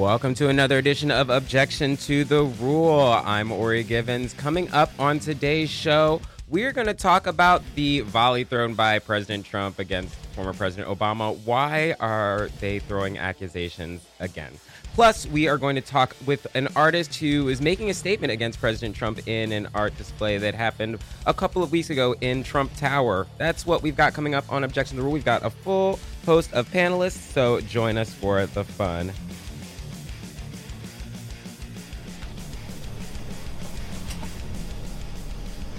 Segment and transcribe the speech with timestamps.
[0.00, 3.00] Welcome to another edition of Objection to the Rule.
[3.00, 4.32] I'm Ori Givens.
[4.32, 6.20] Coming up on today's show,
[6.50, 11.38] we're going to talk about the volley thrown by President Trump against former President Obama.
[11.44, 14.52] Why are they throwing accusations again?
[14.94, 18.58] Plus, we are going to talk with an artist who is making a statement against
[18.58, 22.74] President Trump in an art display that happened a couple of weeks ago in Trump
[22.76, 23.28] Tower.
[23.38, 25.12] That's what we've got coming up on Objection to the Rule.
[25.12, 29.12] We've got a full host of panelists, so join us for the fun.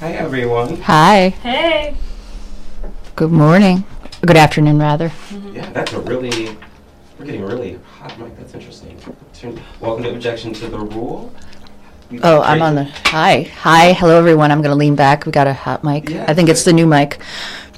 [0.02, 0.82] Hi, everyone.
[0.82, 1.30] Hi.
[1.30, 1.96] Hey.
[3.16, 3.84] Good morning.
[4.22, 5.10] Good afternoon, rather.
[5.10, 5.56] Mm-hmm.
[5.56, 6.58] Yeah, that's a really,
[7.20, 8.36] we're getting really hot mic.
[8.36, 9.00] That's interesting.
[9.80, 11.32] Welcome to Objection to the Rule.
[12.24, 12.86] Oh, I'm on the.
[13.06, 13.44] Hi.
[13.60, 13.94] Hi.
[13.94, 14.52] Hello, everyone.
[14.52, 15.28] I'm going to lean back.
[15.28, 16.10] We got a hot mic.
[16.10, 17.20] Yeah, I think it's the new mic.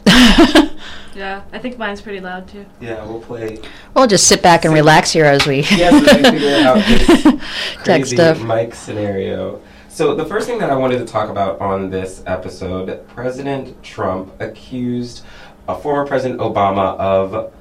[1.16, 2.66] Yeah, I think mine's pretty loud too.
[2.82, 3.60] Yeah, we'll play.
[3.94, 5.58] we'll just sit back and relax here as we.
[5.62, 7.06] yeah, as we figure out this
[7.84, 8.42] Tech crazy stuff.
[8.42, 9.62] mic scenario.
[9.94, 14.34] So the first thing that I wanted to talk about on this episode, President Trump
[14.42, 15.24] accused
[15.68, 17.54] uh, former President Obama of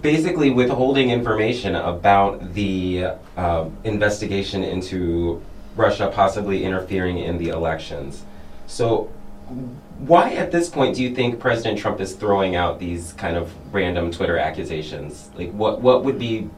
[0.00, 5.42] basically withholding information about the uh, investigation into
[5.74, 8.22] Russia possibly interfering in the elections.
[8.68, 9.06] So
[9.98, 13.52] why at this point do you think President Trump is throwing out these kind of
[13.74, 15.28] random Twitter accusations?
[15.34, 16.48] Like what what would be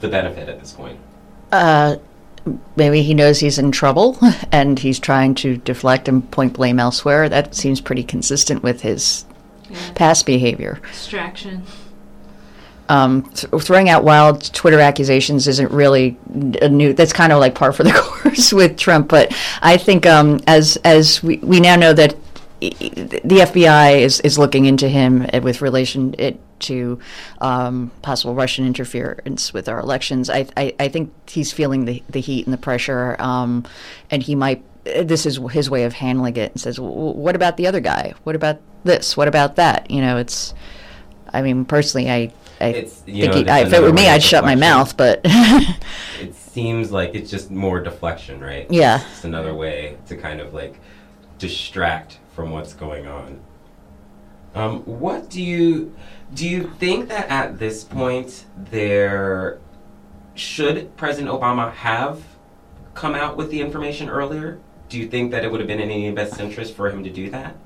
[0.00, 0.98] the benefit at this point?
[1.52, 1.96] Uh,
[2.76, 4.18] maybe he knows he's in trouble
[4.52, 7.28] and he's trying to deflect and point blame elsewhere.
[7.28, 9.24] That seems pretty consistent with his
[9.70, 9.78] Yeah.
[9.94, 10.80] past behavior.
[10.92, 11.62] Distraction.
[12.88, 16.18] um, th- throwing out wild Twitter accusations isn't really
[16.60, 16.92] a new.
[16.92, 19.08] That's kind of like par for the course with Trump.
[19.08, 22.16] But I think um, as as we, we now know that
[22.60, 22.68] the
[23.24, 26.98] FBI is, is looking into him with relation it to
[27.40, 30.30] um, possible Russian interference with our elections.
[30.30, 33.64] I, I, I think he's feeling the, the heat and the pressure, um,
[34.10, 34.64] and he might.
[34.84, 38.14] This is his way of handling it, and says, "W- "What about the other guy?
[38.24, 39.16] What about this?
[39.16, 40.54] What about that?" You know, it's.
[41.34, 44.44] I mean, personally, I, I think know, he, I, if it were me, I'd shut
[44.44, 44.96] my mouth.
[44.96, 45.20] But
[46.20, 48.66] It seems like it's just more deflection, right?
[48.70, 49.04] Yeah.
[49.12, 50.78] It's another way to kind of like
[51.38, 53.40] distract from what's going on.
[54.54, 55.94] Um, what do you
[56.34, 59.58] do you think that at this point there
[60.34, 62.22] should President Obama have
[62.94, 64.58] come out with the information earlier?
[64.88, 67.10] Do you think that it would have been in any best interest for him to
[67.10, 67.56] do that?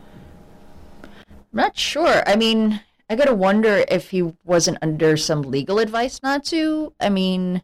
[1.05, 1.11] I'm
[1.53, 2.23] not sure.
[2.27, 6.93] I mean, I gotta wonder if he wasn't under some legal advice not to.
[7.01, 7.63] I mean,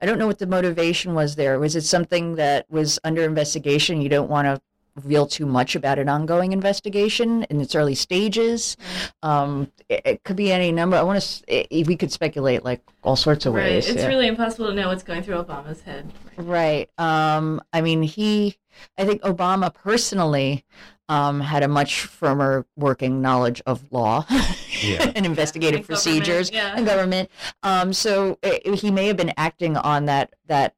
[0.00, 1.58] I don't know what the motivation was there.
[1.58, 4.02] Was it something that was under investigation?
[4.02, 4.60] You don't want to
[4.96, 8.76] reveal too much about an ongoing investigation in its early stages.
[9.22, 10.96] Um, it, it could be any number.
[10.96, 11.66] I want to.
[11.86, 13.64] We could speculate like all sorts of Right.
[13.72, 13.88] ways.
[13.88, 14.06] It's yeah.
[14.08, 16.12] really impossible to know what's going through Obama's head.
[16.36, 16.90] Right.
[16.98, 18.56] Um, I mean, he,
[18.98, 20.64] I think Obama personally
[21.08, 24.24] um, had a much firmer working knowledge of law
[24.82, 25.12] Yeah.
[25.14, 26.74] and investigative And government, procedures yeah.
[26.76, 27.30] and government.
[27.62, 30.74] Um, so uh, he may have been acting on that that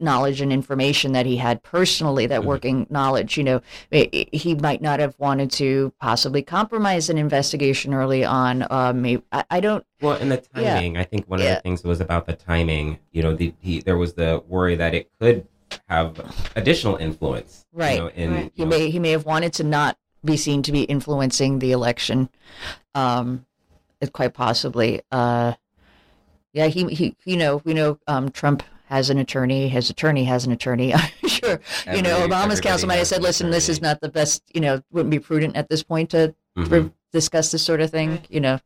[0.00, 2.44] knowledge and information that he had personally, that Mhm.
[2.46, 3.36] working knowledge.
[3.36, 3.60] You know,
[3.90, 8.66] he might not have wanted to possibly compromise an investigation early on.
[8.70, 9.84] Uh, maybe I, I don't.
[10.00, 10.74] Well, and the Yeah.
[10.74, 11.56] timing, I think one of Yeah.
[11.56, 12.98] the things was about the timing.
[13.12, 15.46] You know, the, he there was the worry that it could
[15.88, 16.14] have
[16.56, 17.66] additional influence.
[17.72, 18.52] you Right, know, in, right.
[18.54, 21.70] he know, may he may have wanted to not be seen to be influencing the
[21.70, 22.28] election
[22.96, 23.46] um
[24.00, 25.52] it quite possibly uh
[26.52, 30.46] yeah he he you know we know um trump has an attorney his attorney has
[30.46, 31.60] an attorney i'm sure
[31.94, 34.60] you know obama's counsel might have said an listen this is not the best you
[34.60, 36.70] know wouldn't be prudent at this point to Mhm.
[36.70, 38.58] re- discuss this sort of thing you know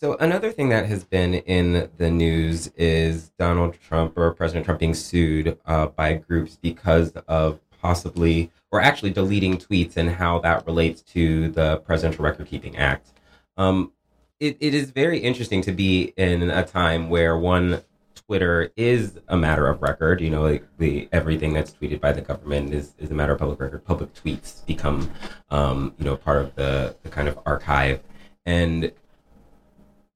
[0.00, 4.78] So another thing that has been in the news is Donald Trump or President Trump
[4.80, 10.66] being sued uh, by groups because of possibly or actually deleting tweets and how that
[10.66, 13.12] relates to the Presidential Record Keeping Act.
[13.56, 13.92] Um,
[14.40, 17.80] it, it is very interesting to be in a time where one
[18.26, 20.20] Twitter is a matter of record.
[20.20, 23.38] You know, like the everything that's tweeted by the government is, is a matter of
[23.38, 23.84] public record.
[23.84, 25.10] Public tweets become,
[25.50, 28.00] um, you know, part of the, the kind of archive.
[28.46, 28.92] And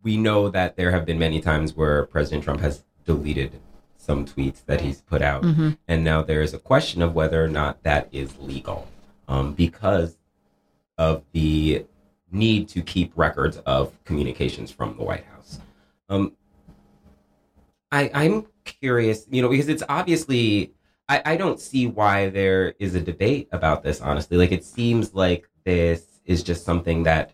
[0.03, 3.61] we know that there have been many times where President Trump has deleted
[3.97, 5.45] some tweets that he's put out.
[5.45, 8.89] hmm And now there is a question of whether or not that is legal.
[9.27, 10.17] Um, because
[10.97, 11.85] of the
[12.31, 15.61] need to keep records of communications from the White House.
[16.09, 16.33] Um,
[17.91, 20.73] I, I'm curious, you know, because it's obviously,
[21.09, 24.37] I, I don't see why there is a debate about this, honestly.
[24.37, 27.33] Like, it seems like this is just something that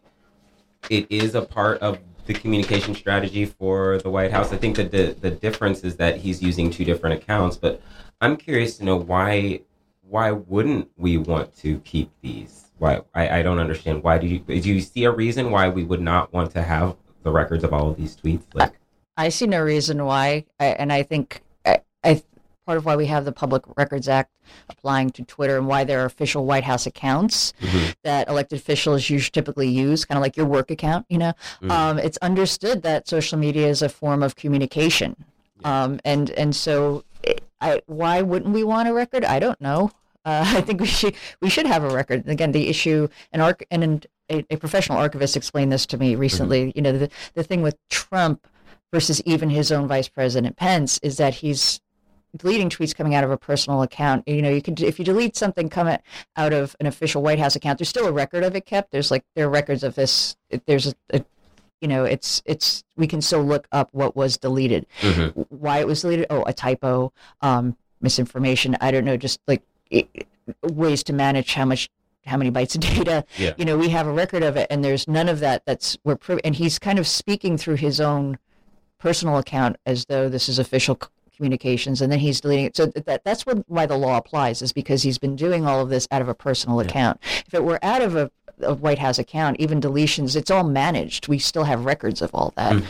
[0.90, 4.52] it is a part of the communication strategy for the White House.
[4.52, 7.82] I think that the, the difference is that he's using two different accounts, but
[8.20, 9.60] I'm curious to know why
[10.06, 12.66] why wouldn't we want to keep these?
[12.78, 14.02] Why I, I don't understand.
[14.02, 16.96] Why do you do you see a reason why we would not want to have
[17.22, 18.44] the records of all of these tweets?
[18.54, 18.74] Like,
[19.16, 22.22] I see no reason why, I, and I think I, I
[22.66, 24.31] part of why we have the Public Records Act
[24.69, 27.94] applying to Twitter and why there are official White House accounts Mhm.
[28.02, 31.06] that elected officials usually typically use, kind of like your work account.
[31.08, 31.32] You know,
[31.62, 31.70] Mhm.
[31.70, 35.14] um, it's understood that social media is a form of communication,
[35.62, 39.25] um, and and so it, I, why wouldn't we want a record?
[39.25, 39.90] I don't know.
[40.25, 42.26] Uh, I think we should we should have a record.
[42.28, 46.14] Again, the issue an arch and an, a, a professional archivist explained this to me
[46.17, 46.72] recently.
[46.75, 48.46] You know, the the thing with Trump
[48.94, 51.81] versus even his own vice president Pence is that he's
[52.37, 54.23] deleting tweets coming out of a personal account.
[54.29, 55.99] You know, you can if you delete something coming
[56.37, 58.93] out of an official White House account, there's still a record of it kept.
[58.93, 60.37] There's like there are records of this.
[60.67, 61.25] There's a, a
[61.81, 65.44] you know, it's it's we can still look up what was deleted, Mhm.
[65.50, 66.26] why it was deleted.
[66.31, 68.76] Oh, a typo, um, misinformation.
[68.81, 70.06] I don't know, just like it,
[70.62, 71.91] ways to manage how much
[72.26, 73.52] how many bytes of data Yeah.
[73.58, 76.17] you know we have a record of it and there's none of that that's we're
[76.43, 78.38] and he's kind of speaking through his own
[79.04, 80.98] personal account as though this is official
[81.36, 82.74] communications and then he's deleting it.
[82.74, 85.90] So that that's what, why the law applies is because he's been doing all of
[85.90, 87.20] this out of a personal account.
[87.46, 88.30] If it were out of a,
[88.62, 91.28] a white house account even deletions it's all managed.
[91.28, 92.82] We still have records of all that.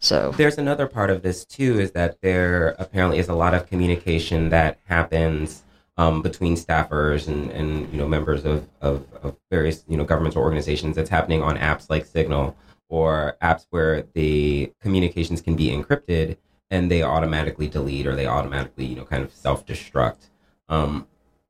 [0.00, 0.32] So.
[0.36, 4.48] There's another part of this too, is that there apparently is a lot of communication
[4.48, 5.64] that happens
[5.98, 10.34] um, between staffers and, and you know members of, of, of various you know governments
[10.36, 12.56] or organizations that's happening on apps like Signal
[12.88, 16.36] or apps where the communications can be encrypted
[16.70, 20.28] and they automatically delete or they automatically you know kind of self destruct.
[20.68, 21.06] Um,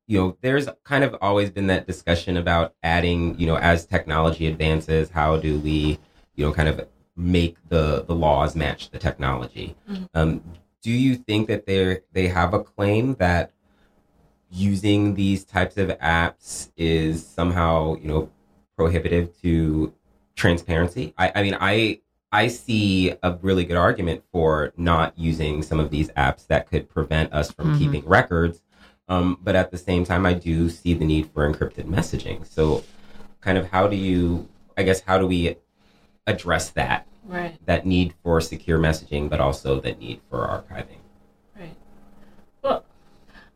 [0.07, 4.47] you know, there's kind of always been that discussion about adding, you know, as technology
[4.47, 5.99] advances, how do we,
[6.35, 9.75] you know, kind of make the the laws match the technology.
[9.87, 10.09] Mhm.
[10.15, 10.41] Um,
[10.81, 13.51] do you think that they they have a claim that
[14.49, 18.29] using these types of apps is somehow you know
[18.75, 19.93] prohibitive to
[20.39, 21.13] transparency?
[21.17, 22.01] I, I mean, I
[22.31, 26.87] I see a really good argument for not using some of these apps that could
[26.87, 27.77] prevent us from Mhm.
[27.79, 28.61] keeping records.
[29.07, 32.45] Um, but at the same time, I do see the need for encrypted messaging.
[32.45, 32.83] So,
[33.41, 34.47] kind of, how do you?
[34.77, 35.57] I guess how do we
[36.27, 41.01] address that Right, that need for secure messaging, but also the need for archiving.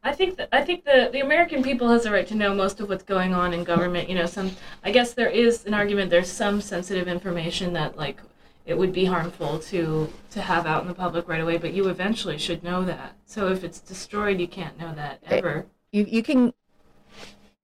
[0.04, 2.80] I think that I think the the American people has a right to know most
[2.82, 4.10] of what's going on in government.
[4.10, 4.52] You know, some
[4.84, 6.10] I guess there is an argument.
[6.10, 8.20] There's some sensitive information that like
[8.66, 11.88] it would be harmful to to have out in the public right away, but you
[11.88, 13.16] eventually should know that.
[13.26, 15.66] So if it's destroyed, you can't know that ever.
[15.92, 16.54] you, you can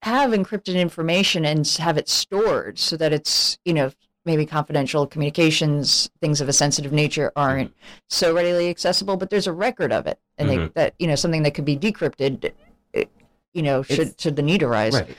[0.04, 3.92] have encrypted information and have it stored so that it's you know
[4.30, 7.74] maybe confidential communications things of a sensitive nature aren't
[8.10, 10.74] so readily accessible but there's a record of it and they, Mhm.
[10.76, 12.52] that you know something that could be decrypted
[12.94, 13.10] it,
[13.54, 15.18] you know should It's- should the need arise Right.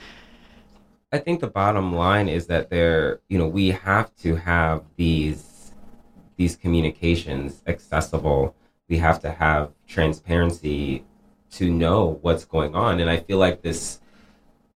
[1.13, 5.73] I think the bottom line is that there, you know, we have to have these
[6.37, 8.55] these communications accessible.
[8.87, 11.03] We have to have transparency
[11.51, 13.01] to know what's going on.
[13.01, 13.99] And I feel like this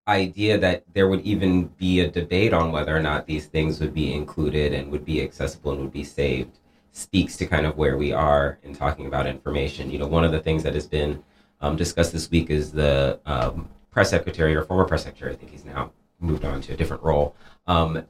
[0.07, 3.95] idea that there would even be a debate on whether or not these things would
[3.95, 6.59] be included and would be accessible and would be saved
[6.93, 9.91] speaks to kind of where we are in talking about information.
[9.91, 11.23] You know, one of the things that has been
[11.61, 15.51] um, discussed this week is the um, press secretary or former press secretary, I think
[15.51, 17.35] he's now moved on to a different role,
[17.67, 18.05] um,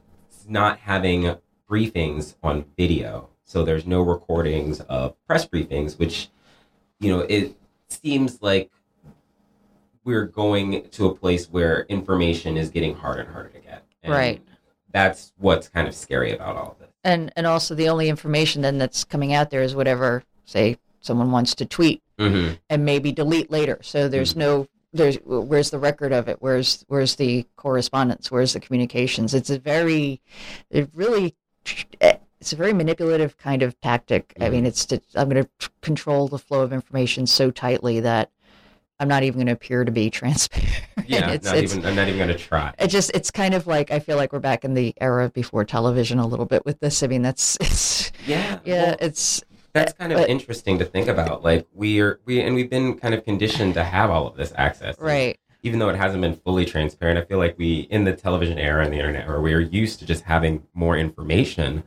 [0.47, 1.35] not having
[1.69, 3.29] briefings on video.
[3.43, 6.29] So there's no recordings of press briefings, which,
[6.99, 7.55] you know, it
[7.87, 8.71] seems like
[10.05, 13.83] we're going to a place where information is getting harder and harder to get.
[14.03, 14.41] And Right.
[14.91, 16.87] That's what's kind of scary about all of this.
[17.03, 21.31] and and also the only information then that's coming out there is whatever say someone
[21.31, 22.53] wants to tweet Mm-hmm.
[22.69, 23.79] and maybe delete later.
[23.81, 26.37] So there's no there's where's the record of it?
[26.39, 28.31] Where's where's the correspondence?
[28.31, 29.33] Where's the communications?
[29.33, 30.21] It's a very
[30.69, 31.35] it really
[31.99, 34.33] it's a very manipulative kind of tactic.
[34.39, 34.51] I Mhm.
[34.51, 38.29] mean, it's to, I'm going to control the flow of information so tightly that
[38.99, 40.71] I'm not even going to appear to be transparent.
[41.07, 41.85] Yeah, it's, not it's, even.
[41.85, 42.73] I'm not even going to try.
[42.79, 45.63] it just it's kind of like I feel like we're back in the era before
[45.65, 47.03] television a little bit with this.
[47.03, 51.07] I mean, that's it's Yeah, yeah, well, it's that's kind of but- interesting to think
[51.07, 51.43] about.
[51.43, 54.95] Like we're we and we've been kind of conditioned to have all of this access.
[54.99, 55.37] Right.
[55.63, 58.83] even though it hasn't been fully transparent, I feel like we in the television era
[58.83, 61.83] and the internet era, we are used to just having more information.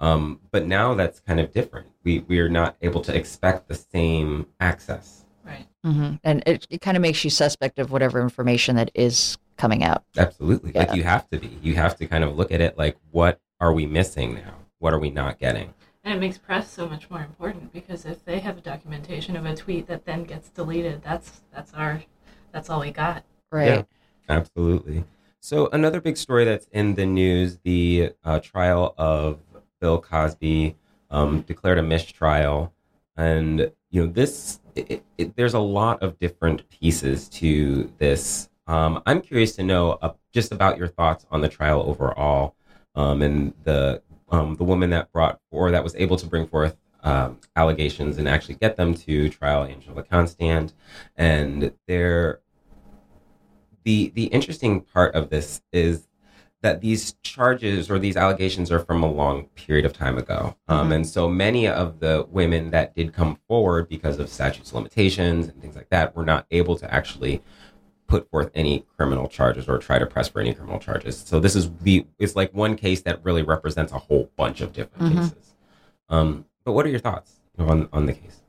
[0.00, 1.88] Um, but now that's kind of different.
[2.04, 5.21] We we are not able to expect the same access.
[5.44, 5.66] Right.
[5.84, 6.14] Mm-hmm.
[6.22, 10.04] And it, it kind of makes you suspect of whatever information that is coming out.
[10.16, 10.72] Absolutely.
[10.72, 11.58] Like you have to be.
[11.62, 14.54] You have to kind of look at it like what are we missing now?
[14.78, 15.74] What are we not getting?
[16.04, 19.46] And it makes press so much more important because if they have a documentation of
[19.46, 22.02] a tweet that then gets deleted, that's that's our
[22.52, 23.24] that's all we got.
[23.50, 23.68] Right.
[23.68, 23.82] Yeah.
[24.28, 25.04] Absolutely.
[25.40, 29.40] So another big story that's in the news: the uh, trial of
[29.80, 30.76] Bill Cosby
[31.10, 32.72] um, declared a mistrial,
[33.16, 34.60] and you know this.
[34.74, 38.48] It, it, there's a lot of different pieces to this.
[38.66, 42.56] Um, I'm curious to know uh, just about your thoughts on the trial overall,
[42.94, 46.76] um, and the um, the woman that brought or that was able to bring forth
[47.02, 50.72] um, allegations and actually get them to trial, Angela Constand,
[51.16, 52.40] and their
[53.84, 56.08] the the interesting part of this is
[56.62, 60.88] that these charges or these allegations are from a long period of time ago, um,
[60.88, 60.94] Mhm.
[60.94, 65.48] and so many of the women that did come forward because of statutes of limitations
[65.48, 67.42] and things like that were not able to actually
[68.06, 71.16] put forth any criminal charges or try to press for any criminal charges.
[71.16, 74.72] So this is the it's like one case that really represents a whole bunch of
[74.72, 75.16] different Mhm.
[75.16, 75.54] cases.
[76.08, 78.40] Um, but what are your thoughts on on the case?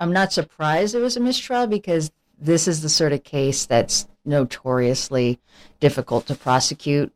[0.00, 4.08] I'm not surprised it was a mistrial because this is the sort of case that's
[4.24, 5.38] notoriously
[5.80, 7.12] difficult to prosecute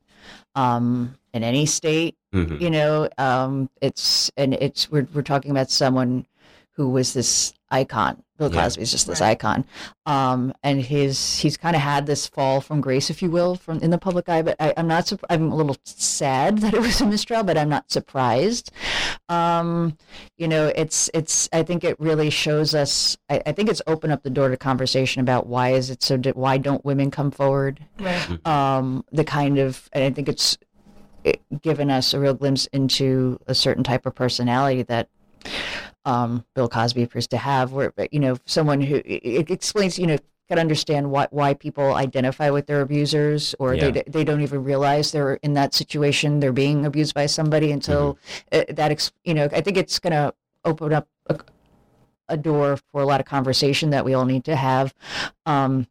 [0.55, 2.17] um, in any state.
[2.35, 2.61] Mhm.
[2.61, 6.27] You know, um, it's and it's we're we're talking about someone
[6.73, 8.23] who was this icon.
[8.39, 8.63] Bill Yeah.
[8.63, 9.31] Cosby is just this Right.
[9.31, 9.65] icon,
[10.07, 13.81] um, and his he's kind of had this fall from grace, if you will, from
[13.81, 14.43] in the public eye.
[14.43, 15.07] But I, I'm not.
[15.07, 18.71] surp- I'm a little sad that it was a mistrial, but I'm not surprised.
[19.29, 19.97] Um,
[20.37, 21.49] you know, it's it's.
[21.53, 23.17] I think it really shows us.
[23.29, 26.17] I, I think it's opened up the door to conversation about why is it so.
[26.35, 27.81] Why don't women come forward?
[27.99, 28.47] Right.
[28.47, 30.57] um, the kind of, and I think it's
[31.25, 35.09] it, given us a real glimpse into a certain type of personality that
[36.09, 40.17] um, Bill Cosby appears to have, where you know someone who it explains, you know,
[40.49, 43.91] can understand why why people identify with their abusers, or Yeah.
[43.91, 48.19] they they don't even realize they're in that situation, they're being abused by somebody until
[48.53, 50.33] uh, that, you know, I think it's going to
[50.65, 51.39] open up a,
[52.31, 54.95] a door for a lot of conversation that we all need to have.
[55.45, 55.87] Um,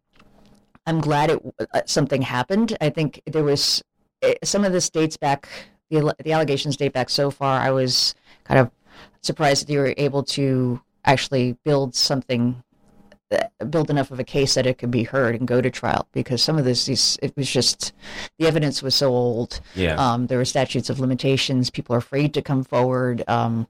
[0.87, 2.75] I'm glad it uh, something happened.
[2.81, 3.83] I think there was
[4.23, 5.47] eh, some of this dates back.
[5.91, 7.61] The the allegations date back so far.
[7.61, 8.71] I was kind of
[9.27, 12.63] surprised that you were able to actually build something,
[13.31, 16.07] uh, build enough of a case that it could be heard and go to trial.
[16.11, 17.93] Because some of this, these, it was just
[18.39, 19.59] the evidence was so old.
[19.75, 19.95] Yeah.
[19.95, 21.69] Um, there were statutes of limitations.
[21.69, 23.23] People are afraid to come forward.
[23.27, 23.67] Um,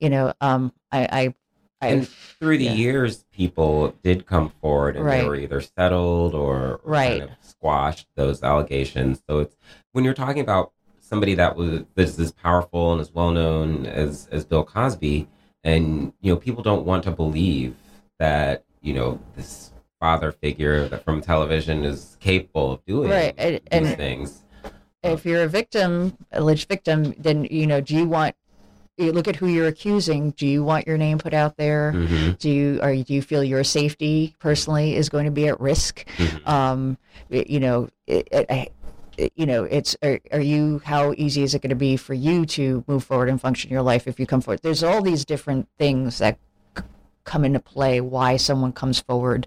[0.00, 1.34] you know, um, I, I,
[1.80, 2.74] I and through the yeah.
[2.74, 7.20] years, people did come forward and they were either settled or, or Right.
[7.20, 9.20] kind of squashed those allegations.
[9.28, 9.56] So it's
[9.92, 10.72] when you're talking about
[11.12, 15.28] somebody that was that's as powerful and as well known as as Bill Cosby,
[15.62, 17.76] and you know people don't want to believe
[18.18, 23.56] that you know this father figure that from television is capable of doing Right, and-
[23.56, 24.42] these and- things.
[25.02, 28.34] if you're a victim, alleged victim, then you know, do you want?
[28.98, 30.30] You look at who you're accusing.
[30.32, 31.92] Do you want your name put out there?
[31.94, 35.60] Mhm, Do you are do you feel your safety personally is going to be at
[35.60, 36.06] risk?
[36.16, 36.46] mhm.
[36.48, 38.72] Um, you know, it, it-
[39.36, 40.80] you know, it's are, are you?
[40.84, 43.82] How easy is it going to be for you to move forward and function your
[43.82, 44.60] life if you come forward?
[44.62, 46.38] There's all these different things that
[46.76, 46.84] c-
[47.24, 48.00] come into play.
[48.00, 49.46] Why someone comes forward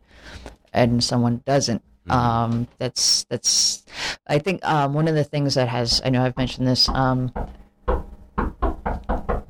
[0.74, 1.82] and someone doesn't.
[2.08, 2.14] Mhm.
[2.14, 3.84] Um, that's that's.
[4.28, 6.02] I think um, one of the things that has.
[6.06, 6.88] I know I've mentioned this.
[6.90, 7.32] Um,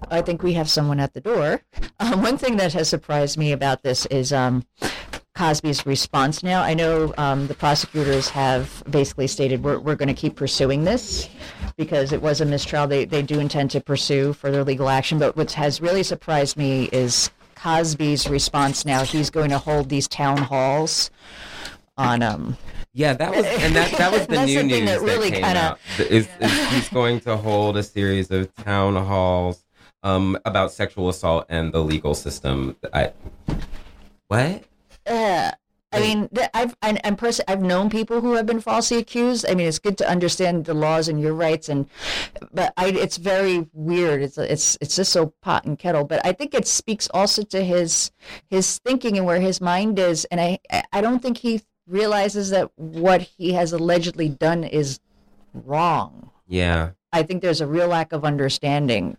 [0.09, 1.61] I think we have someone at the door.
[1.97, 4.65] Um, one thing that has surprised me about this is um,
[5.35, 6.61] Cosby's response now.
[6.61, 11.29] I know um, the prosecutors have basically stated we're, we're going to keep pursuing this
[11.75, 12.87] because it was a mistrial.
[12.87, 15.19] They, they do intend to pursue further legal action.
[15.19, 19.03] But what has really surprised me is Cosby's response now.
[19.03, 21.11] He's going to hold these town halls
[21.97, 22.57] on um,
[22.93, 25.59] Yeah, that was and that that was the new the news that really came kinda-
[25.59, 25.79] out.
[25.99, 29.65] Is, is he's going to hold a series of town halls
[30.01, 32.77] um, about sexual assault and the legal system.
[32.93, 33.11] I
[34.29, 34.63] what?
[35.05, 35.51] Uh,
[35.95, 39.45] I mean, I've I, I'm pers- I've known people who have been falsely accused.
[39.47, 41.87] I mean, it's good to understand the laws and your rights, and
[42.53, 44.21] but I, it's very weird.
[44.21, 46.03] It's it's it's just so pot and kettle.
[46.03, 48.11] But I think it speaks also to his
[48.49, 50.59] his thinking and where his mind is, and I
[50.91, 54.99] I don't think he realizes that what he has allegedly done is
[55.53, 56.31] wrong.
[56.47, 59.17] Yeah, I think there's a real lack of understanding,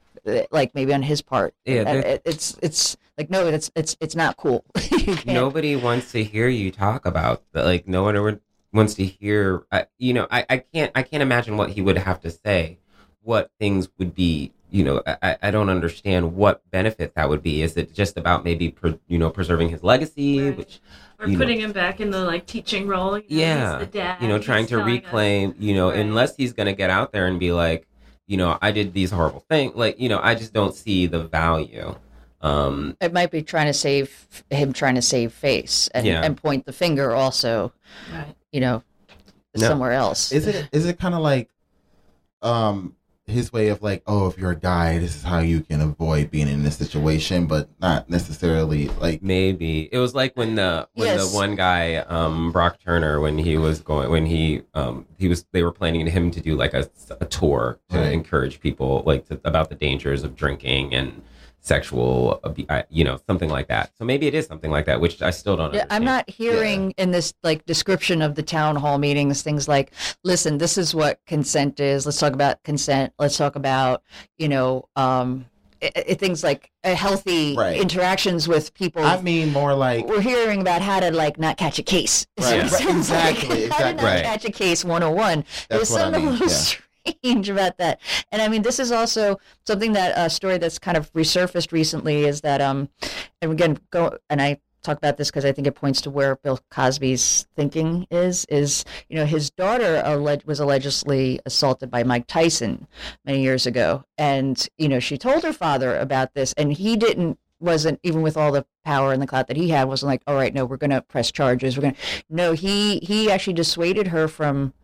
[0.51, 1.55] like maybe on his part.
[1.65, 4.65] Yeah, it- it's it's like no it's it's it's not cool
[5.27, 7.65] Nobody wants to hear you talk about that.
[7.65, 8.41] Like no one
[8.73, 9.65] wants to hear.
[9.73, 12.79] Uh, you know, I, I can't I can't imagine what he would have to say.
[13.23, 14.53] What things would be.
[14.71, 17.63] You know, I, I- I don't understand what benefit that would be.
[17.63, 20.57] Is it just about maybe pre, you know preserving his legacy, Right.
[20.59, 20.81] which
[21.19, 23.17] Or you know- putting him back in the like teaching role.
[23.17, 24.21] You know, yeah, he's the dad.
[24.23, 25.55] you know, trying to telling us- reclaim.
[25.59, 26.01] You know, Right.
[26.01, 27.87] unless he's going to get out there and be like,
[28.27, 29.75] you know, I did these horrible things.
[29.75, 31.95] Like, you know, I just don't see the value.
[32.41, 36.23] Um, it might be trying to save him trying to save face and, Yeah.
[36.23, 37.73] and point the finger also
[38.53, 38.83] you know
[39.57, 39.67] No.
[39.67, 41.49] somewhere else Is it is it kind of like
[42.43, 42.95] um
[43.27, 46.31] his way of like, oh, if you're a guy, this is how you can avoid
[46.31, 51.09] being in this situation, but not necessarily like Maybe it was like when the when
[51.09, 51.31] Yes.
[51.31, 55.45] the one guy, um, Brock Turner, when he was going, when he um, he was
[55.53, 56.89] they were planning him to do like a,
[57.21, 58.13] a tour to Right.
[58.13, 61.21] encourage people like to, about the dangers of drinking and
[61.67, 62.41] sexual,
[62.91, 63.91] you know, something like that.
[63.99, 65.75] So maybe it is something like that, which I still don't.
[65.75, 65.93] Yeah, understand.
[65.93, 69.93] I'm not hearing in this like description of the town hall meetings things like,
[70.23, 72.07] listen, this is what consent is.
[72.07, 73.13] Let's talk about consent.
[73.19, 74.03] Let's talk about,
[74.39, 75.47] you know, um,
[75.83, 77.79] i i things like uh, healthy Right.
[77.81, 79.05] interactions with people.
[79.05, 82.27] I mean more like We're hearing about how to like not catch a case.
[82.41, 83.95] Right, It right, exactly, like, How to exactly.
[83.95, 84.25] not Right.
[84.25, 85.45] catch a case 101.
[85.69, 86.77] There's That's what I mean, a little yeah.
[87.07, 88.01] Strange about that.
[88.33, 92.25] And I mean, this is also something that a story that's kind of resurfaced recently
[92.25, 92.89] is that, um,
[93.41, 96.37] and again, go and I talk about this because I think it points to where
[96.37, 98.47] Bill Cosby's thinking is.
[98.49, 102.87] Is you know his daughter alleg- was allegedly assaulted by Mike Tyson
[103.25, 107.39] many years ago, and you know she told her father about this, and he didn't
[107.59, 110.35] wasn't even with all the power and the clout that he had wasn't like all
[110.35, 111.95] right no we're gonna press charges we're gonna
[112.29, 114.75] no he he actually dissuaded her from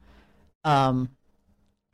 [0.64, 1.10] um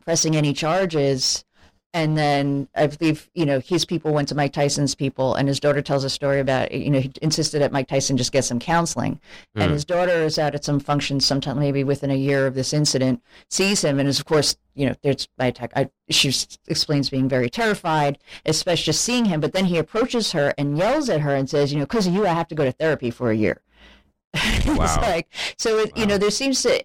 [0.08, 1.44] pressing any charges
[1.92, 5.60] and then I believe you know his people went to Mike Tyson's people, and his
[5.60, 8.58] daughter tells a story about you know he insisted that Mike Tyson just get some
[8.58, 9.20] counseling,
[9.54, 9.72] and Mm.
[9.72, 13.22] his daughter is out at some function sometime maybe within a year of this incident,
[13.48, 15.72] sees him, and is of course you know there's my attack.
[15.76, 16.32] I, she
[16.68, 21.08] explains being very terrified, especially just seeing him, but then he approaches her and yells
[21.08, 23.10] at her and says, you know, because of you, I have to go to therapy
[23.10, 23.62] for a year.
[24.34, 26.84] it's like so it, you know there seems to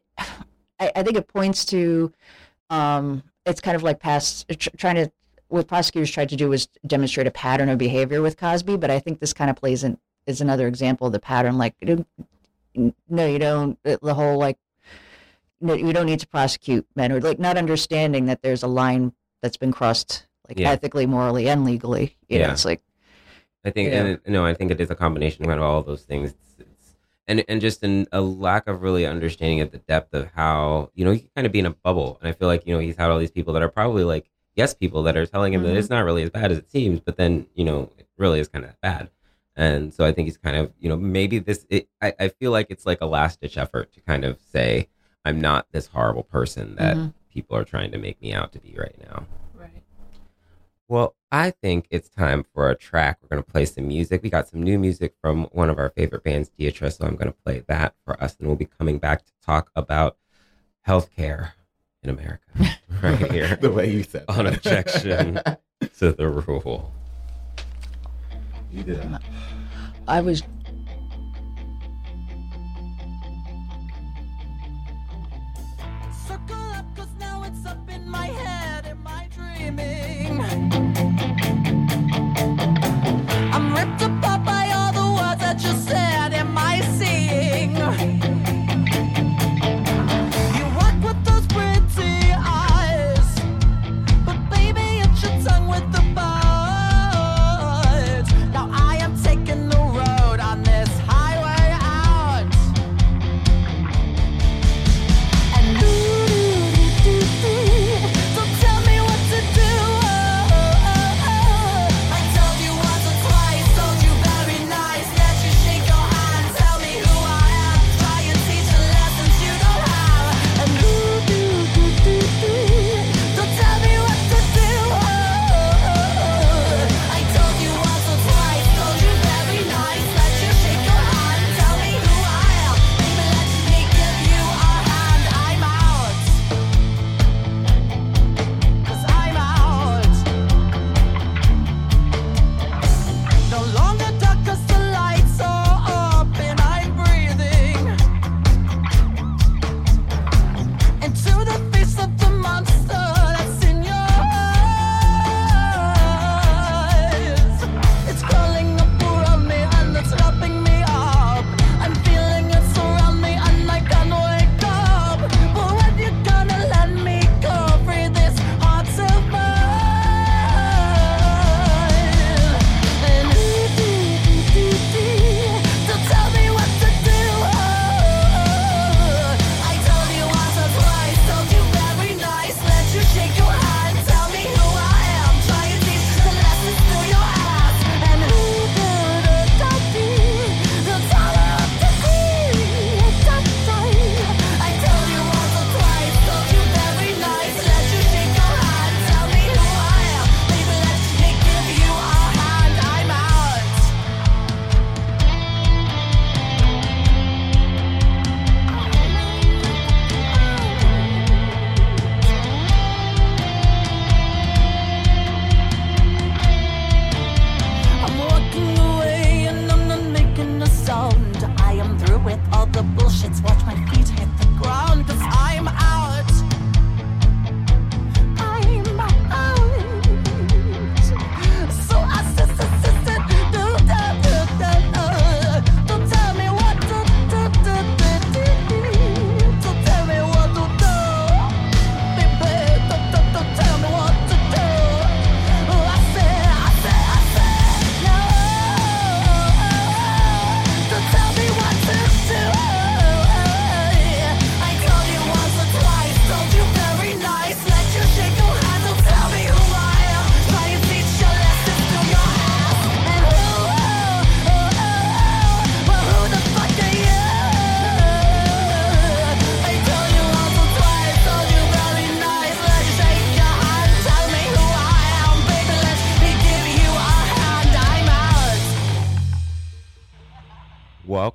[0.80, 2.12] I, I think it points to
[2.70, 4.46] um it's kind of like past
[4.78, 5.12] trying to
[5.50, 9.00] what prosecutors tried to do was demonstrate a pattern of behavior with Cosby, but I
[9.00, 11.58] think this kind of plays in is another example of the pattern.
[11.60, 11.76] Like,
[12.74, 13.78] no, you don't.
[13.84, 14.58] The whole like,
[15.62, 19.14] no, you don't need to prosecute men, or like not understanding that there's a line
[19.44, 20.72] that's been crossed, like Yeah.
[20.72, 22.18] ethically, morally, and legally.
[22.30, 22.52] You know, Yeah.
[22.54, 22.82] it's like
[23.66, 26.34] I think, and no, I think it is a combination of all of those things.
[27.28, 30.28] It's, it's, and and just an, a lack of really understanding of the depth of
[30.36, 32.18] how you know he can kind of be in a bubble.
[32.22, 34.30] And I feel like you know he's had all these people that are probably like
[34.56, 35.78] yes people that are telling him that Mhm.
[35.78, 38.48] it's not really as bad as it seems, but then you know it really is
[38.48, 39.10] kind of bad.
[39.56, 41.66] And so I think he's kind of you know maybe this.
[41.70, 44.90] It, I I feel like it's like a last ditch effort to kind of say
[45.26, 47.14] I'm not this horrible person that Mhm.
[47.32, 49.26] people are trying to make me out to be right now.
[49.56, 49.84] Right.
[50.88, 53.18] Well, I think it's time for a track.
[53.20, 54.22] We're going to play some music.
[54.22, 57.32] We got some new music from one of our favorite bands, Deatrice, so I'm going
[57.32, 60.16] to play that for us, and we'll be coming back to talk about
[60.88, 61.54] healthcare
[62.04, 62.44] in America
[63.02, 65.40] right here the way you said on objection
[65.98, 66.94] to the rule.
[68.72, 69.22] you did it.
[70.08, 70.44] I was
[76.28, 78.86] Circle up, cause now it's up in my head.
[78.86, 80.43] Am I dreaming?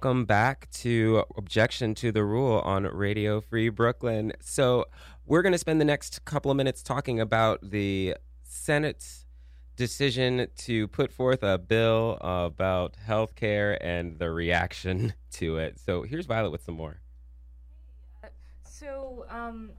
[0.01, 4.33] Welcome back to Objection to the Rule on Radio Free Brooklyn.
[4.39, 4.85] So,
[5.27, 9.27] we're going to spend the next couple of minutes talking about the Senate's
[9.75, 15.81] decision to put forth a bill about health care and the reaction to it.
[15.81, 17.01] So, here's Violet with some more.
[18.63, 19.71] So, um,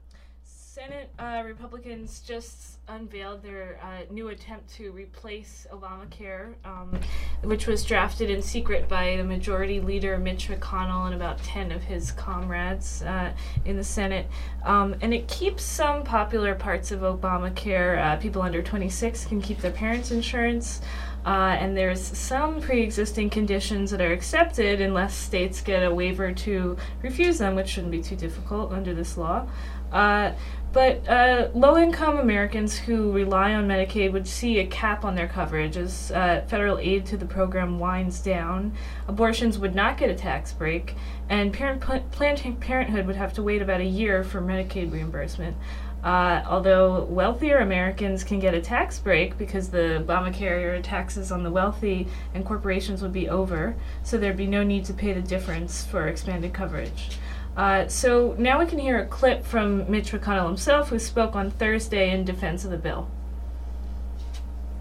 [0.72, 6.96] Senate uh, Republicans just unveiled their uh, new attempt to replace Obamacare, um,
[7.42, 11.82] which was drafted in secret by the Majority Leader Mitch McConnell and about 10 of
[11.82, 13.32] his comrades uh,
[13.64, 14.28] in the Senate.
[14.64, 17.98] Um, and it keeps some popular parts of Obamacare.
[17.98, 20.82] Uh, people under 26 can keep their parents' insurance.
[21.26, 26.76] Uh, and there's some pre-existing conditions that are accepted unless states get a waiver to
[27.02, 29.46] refuse them, which shouldn't be too difficult under this law.
[29.92, 30.32] Uh,
[30.72, 35.76] but uh, low-income Americans who rely on Medicaid would see a cap on their coverage
[35.76, 38.72] as uh, federal aid to the program winds down.
[39.08, 40.94] Abortions would not get a tax break,
[41.28, 41.80] and parent,
[42.12, 45.56] Planned Parenthood would have to wait about a year for Medicaid reimbursement.
[46.02, 51.50] Uh, although wealthier Americans can get a tax break because the Obamacare taxes on the
[51.50, 55.84] wealthy and corporations would be over, so there'd be no need to pay the difference
[55.84, 57.18] for expanded coverage.
[57.56, 61.50] Uh, so now we can hear a clip from Mitch McConnell himself, who spoke on
[61.50, 63.08] Thursday in defense of the bill.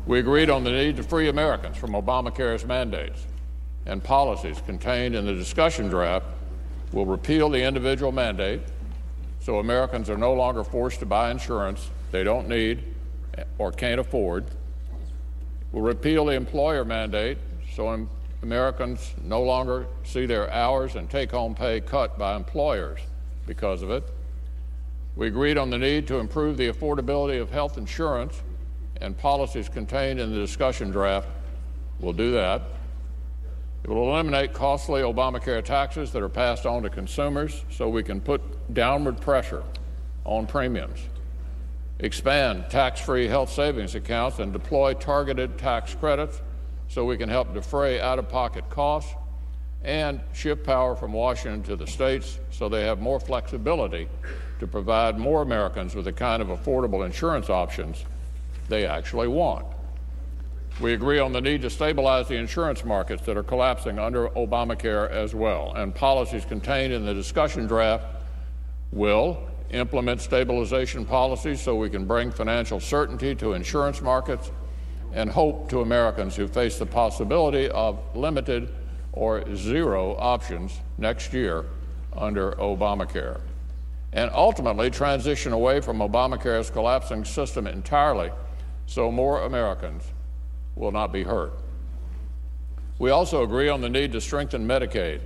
[0.05, 3.25] We agreed on the need to free Americans from Obamacare's mandates
[3.85, 6.25] and policies contained in the discussion draft
[6.91, 8.61] will repeal the individual mandate
[9.39, 12.83] so Americans are no longer forced to buy insurance they don't need
[13.57, 14.45] or can't afford.
[15.71, 17.37] We'll repeal the employer mandate
[17.73, 18.07] so
[18.41, 22.99] Americans no longer see their hours and take home pay cut by employers
[23.45, 24.03] because of it.
[25.15, 28.41] We agreed on the need to improve the affordability of health insurance,
[29.01, 31.27] and policies contained in the discussion draft
[31.99, 32.61] will do that.
[33.83, 38.21] It will eliminate costly Obamacare taxes that are passed on to consumers so we can
[38.21, 38.41] put
[38.73, 39.63] downward pressure
[40.25, 40.99] on premiums.
[41.99, 46.41] Expand tax free health savings accounts and deploy targeted tax credits
[46.89, 49.13] so we can help defray out of pocket costs
[49.83, 54.09] and shift power from Washington to the states so they have more flexibility
[54.59, 58.03] to provide more Americans with the kind of affordable insurance options
[58.67, 59.65] they actually want.
[60.81, 65.09] We agree on the need to stabilize the insurance markets that are collapsing under Obamacare
[65.09, 68.05] as well, and policies contained in the discussion draft
[68.91, 74.51] will implement stabilization policies so we can bring financial certainty to insurance markets
[75.13, 78.69] and hope to Americans who face the possibility of limited
[79.13, 81.65] or zero options next year
[82.15, 83.41] under Obamacare.
[84.13, 88.31] And ultimately transition away from Obamacare's collapsing system entirely
[88.85, 90.03] so more Americans
[90.75, 91.53] will not be hurt.
[92.97, 95.21] We also agree on the need to strengthen Medicaid,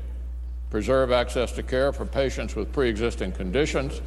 [0.70, 4.02] preserve access to care for patients with pre existing conditions,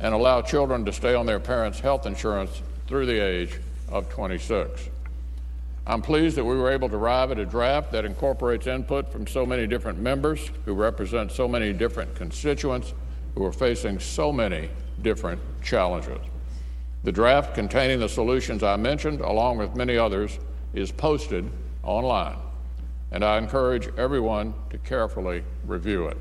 [0.00, 4.88] and allow children to stay on their parents' health insurance through the age of 26.
[5.88, 9.24] I'm pleased that we were able to arrive at a draft that incorporates input from
[9.26, 12.92] so many different members who represent so many different constituents
[13.36, 14.68] who are facing so many
[15.02, 16.18] different challenges.
[17.04, 20.40] The draft containing the solutions I mentioned, along with many others,
[20.74, 21.48] is posted
[21.84, 22.38] online,
[23.12, 26.16] and I encourage everyone to carefully review it.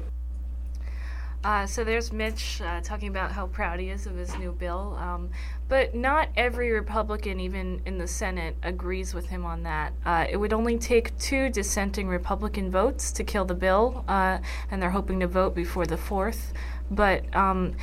[1.45, 4.97] Uh, so there's Mitch uh, talking about how proud he is of his new bill.
[4.99, 5.29] Um,
[5.69, 9.93] but not every Republican, even in the Senate, agrees with him on that.
[10.03, 14.39] Uh, it would only take two dissenting Republican votes to kill the bill, uh,
[14.71, 16.51] and they're hoping to vote before the 4th.
[16.89, 17.75] But um,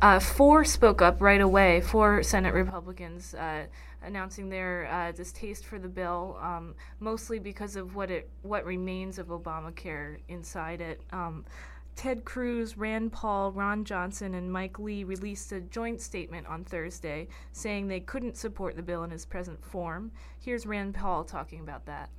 [0.00, 3.64] uh, four spoke up right away, four Senate Republicans uh,
[4.04, 9.28] announcing their distaste for the bill, um, mostly because of what, it, what remains of
[9.28, 11.00] Obamacare inside it.
[11.10, 11.44] Um,
[11.98, 17.26] Ted Cruz, Rand Paul, Ron Johnson, and Mike Lee released a joint statement on Thursday
[17.50, 20.12] saying they couldn't support the bill in its present form.
[20.38, 22.10] Here's Rand Paul talking about that.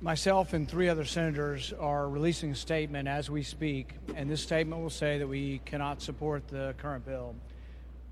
[0.00, 4.82] Myself and three other senators are releasing a statement as we speak, and this statement
[4.82, 7.36] will say that we cannot support the current bill.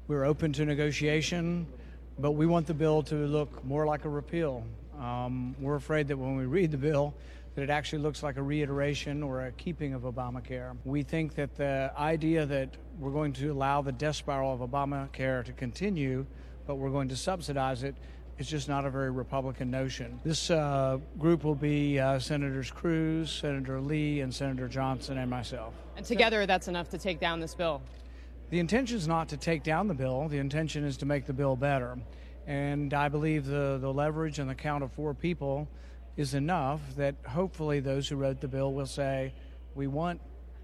[0.07, 1.67] We're open to negotiation,
[2.21, 4.63] but we want the bill to look more like a repeal.
[5.01, 7.13] Um, we're afraid that when we read the bill,
[7.59, 10.77] that it actually looks like a reiteration or a keeping of Obamacare.
[10.85, 15.45] We think that the idea that we're going to allow the death spiral of Obamacare
[15.45, 16.25] to continue,
[16.69, 17.97] but we're going to subsidize it,
[18.39, 20.21] is just not a very Republican notion.
[20.25, 25.75] This uh, group will be uh, Senators Cruz, Senator Lee, and Senator Johnson, and myself.
[25.97, 27.83] And together, that's enough to take down this bill.
[28.51, 30.29] The intention is not to take down the bill.
[30.29, 31.99] The intention is to make the bill better.
[32.47, 35.69] And I believe the, the leverage and the count of four people
[36.19, 39.33] is enough that hopefully those who wrote the bill will say,
[39.77, 40.21] We want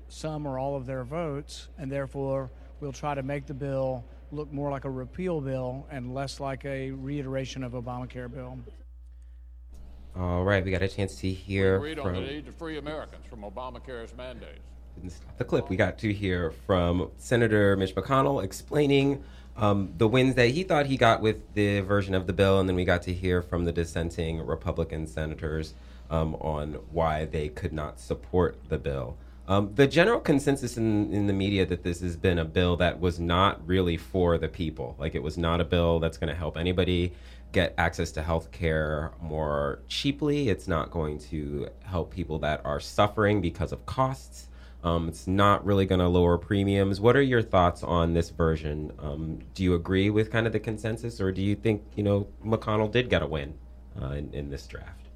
[0.09, 4.53] some or all of their votes, and therefore we'll try to make the bill look
[4.53, 8.59] more like a repeal bill and less like a reiteration of Obamacare bill.
[10.17, 12.79] All right, we got a chance to hear Agreed on the from need to free
[12.79, 14.61] Americans from Obamacare's mandates.
[14.97, 15.71] didn't stop the clip.
[15.71, 19.23] We got to hear from Senator Mitch McConnell explaining
[19.57, 22.69] um, the wins that he thought he got with the version of the bill, and
[22.69, 25.75] then we got to hear from the dissenting Republican senators
[26.11, 29.17] um, on why they could not support the bill.
[29.47, 32.99] Um, the general consensus in, in the media that this has been a bill that
[32.99, 34.97] was not really for the people.
[34.99, 37.13] Like it was not a bill that's going to help anybody
[37.53, 40.49] get access to health care more cheaply.
[40.49, 44.49] It's not going to help people that are suffering because of costs.
[44.85, 47.01] Um, it's not really going to lower premiums.
[47.01, 48.93] What are your thoughts on this version?
[48.99, 52.29] Um, do you agree with kind of the consensus, or do you think you know
[52.45, 53.55] McConnell did get a win
[54.01, 55.09] uh, in, in this draft?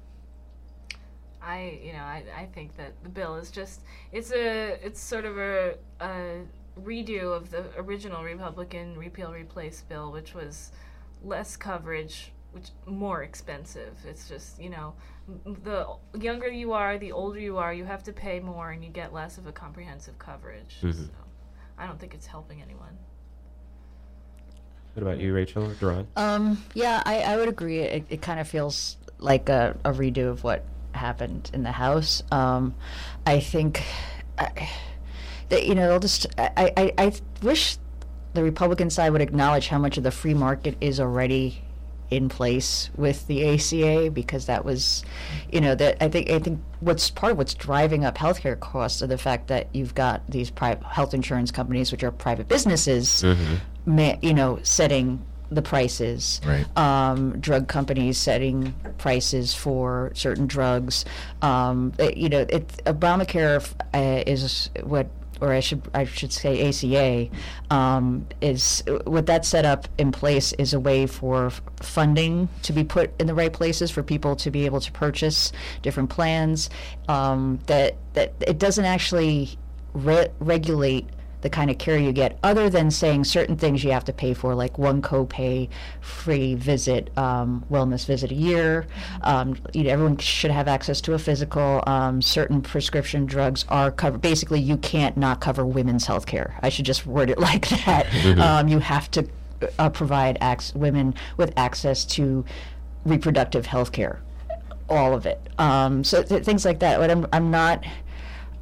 [1.41, 5.25] I, you know, I, I think that the bill is just it's a it's sort
[5.25, 6.41] of a, a
[6.79, 10.71] redo of the original Republican repeal replace bill, which was
[11.23, 13.95] less coverage, which more expensive.
[14.07, 14.93] It's just you know,
[15.45, 15.87] the
[16.19, 19.13] younger you are, the older you are, you have to pay more, and you get
[19.13, 20.77] less of a comprehensive coverage.
[20.81, 20.93] So
[21.77, 22.97] I don't think it's helping anyone.
[24.95, 26.07] What about you, Rachel or Duran?
[26.15, 27.79] Um, yeah, I, I would agree.
[27.79, 32.23] It, it kind of feels like a, a redo of what happened in the House.
[32.31, 32.73] Um,
[33.25, 33.83] I think,
[34.37, 34.69] I,
[35.49, 37.77] that, you know, they'll just, I, I, I wish
[38.33, 41.61] the Republican side would acknowledge how much of the free market is already
[42.11, 45.03] in place with the ACA because that was,
[45.51, 49.01] you know, that I think I think what's part of what's driving up healthcare costs
[49.03, 53.23] are the fact that you've got these private health insurance companies, which are private businesses,
[53.85, 56.41] ma- you know, setting the prices.
[56.45, 56.65] Right.
[56.77, 61.05] Um, drug companies setting prices for certain drugs.
[61.41, 65.07] Um, it- you know, it, Obamacare uh, is what
[65.41, 67.29] or I should I should say ACA,
[67.69, 72.73] um, is what that set up in place is a way for f- funding to
[72.73, 76.69] be put in the right places for people to be able to purchase different plans.
[77.07, 79.57] Um, that that it doesn't actually
[79.93, 81.07] re- regulate
[81.41, 84.33] the kind of care you get, other than saying certain things you have to pay
[84.33, 85.69] for, like one copay,
[86.01, 88.85] free visit, um, wellness visit a year.
[89.21, 91.83] Um, you know, everyone should have access to a physical.
[91.87, 94.21] Um, certain prescription drugs are covered.
[94.21, 96.57] Basically, you can't not cover women's health care.
[96.61, 98.07] I should just word it like that.
[98.37, 99.27] Um, you have to
[99.77, 102.45] uh, provide ac- women with access to
[103.05, 104.21] reproductive health care
[104.89, 105.39] all of it.
[105.59, 106.97] Um, so th- things like that.
[106.97, 107.85] But I'm, I'm not.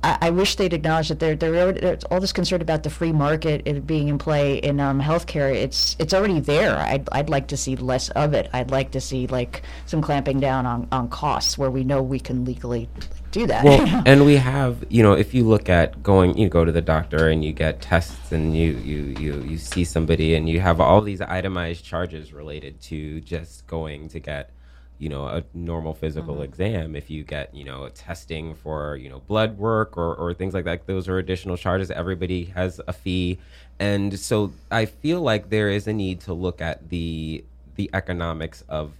[0.03, 3.11] I, I wish they'd acknowledge that they're, they're, there's all this concern about the free
[3.11, 5.53] market being in play in um, healthcare.
[5.53, 6.77] It's it's already there.
[6.77, 8.49] I'd, I'd like to see less of it.
[8.53, 12.19] I'd like to see like some clamping down on, on costs where we know we
[12.19, 12.89] can legally
[13.31, 13.63] do that.
[13.63, 16.81] Well, and we have, you know, if you look at going, you go to the
[16.81, 20.79] doctor and you get tests and you you you you see somebody and you have
[20.79, 24.51] all these itemized charges related to just going to get,
[24.99, 26.43] you know, a normal physical mm-hmm.
[26.43, 26.95] exam.
[26.95, 30.65] If you get, you know, testing for, you know, blood work or or things like
[30.65, 31.91] that, those are additional charges.
[31.91, 33.39] Everybody has a fee,
[33.79, 37.43] and so I feel like there is a need to look at the
[37.75, 38.93] the economics of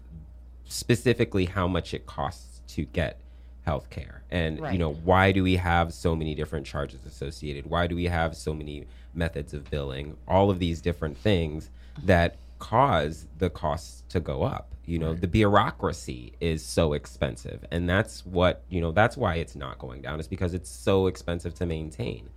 [0.66, 3.20] specifically how much it costs to get
[3.64, 7.66] health care and you know why do we have so many different charges associated?
[7.66, 10.18] Why do we have so many methods of billing?
[10.28, 11.70] All of these different things
[12.04, 17.66] that cause the costs to go up you know the bureaucracy is so expensive.
[17.72, 21.08] And that's what you know that's why it's not going down is because it's so
[21.08, 22.30] expensive to maintain.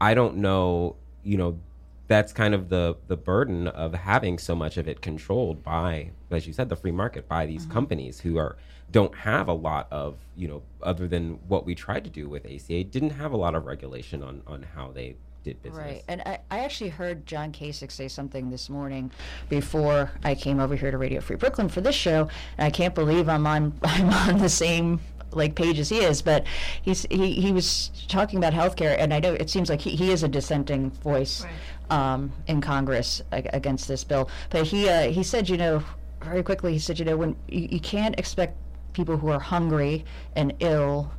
[0.00, 1.58] I don't know you know
[2.06, 6.46] that's kind of the the burden of having so much of it controlled by as
[6.46, 7.72] you said the free market by these mm-hmm.
[7.72, 8.56] companies who are
[8.92, 12.46] don't have a lot of you know other than what we tried to do with
[12.46, 16.22] ACA didn't have a lot of regulation on on how they did business Right, and
[16.22, 19.12] I, I actually heard John Kasich say something this morning
[19.48, 22.28] before I came over here to Radio Free Brooklyn for this show,
[22.58, 26.20] and I can't believe I'm on I'm on the same like page as he is.
[26.20, 26.46] But
[26.82, 30.10] he's he, he was talking about healthcare, and I know it seems like he, he
[30.10, 31.46] is a dissenting voice
[31.90, 34.28] um, in Congress ag- against this bill.
[34.50, 35.84] But he uh, he said, you know,
[36.22, 38.56] very quickly, he said, you know, when you, you can't expect
[38.94, 40.04] people who are hungry
[40.34, 41.12] and ill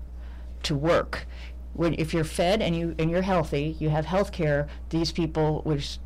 [0.64, 1.28] to work.
[1.74, 4.68] When if you're fed and you and you're healthy, you have health care.
[4.90, 6.00] These people, which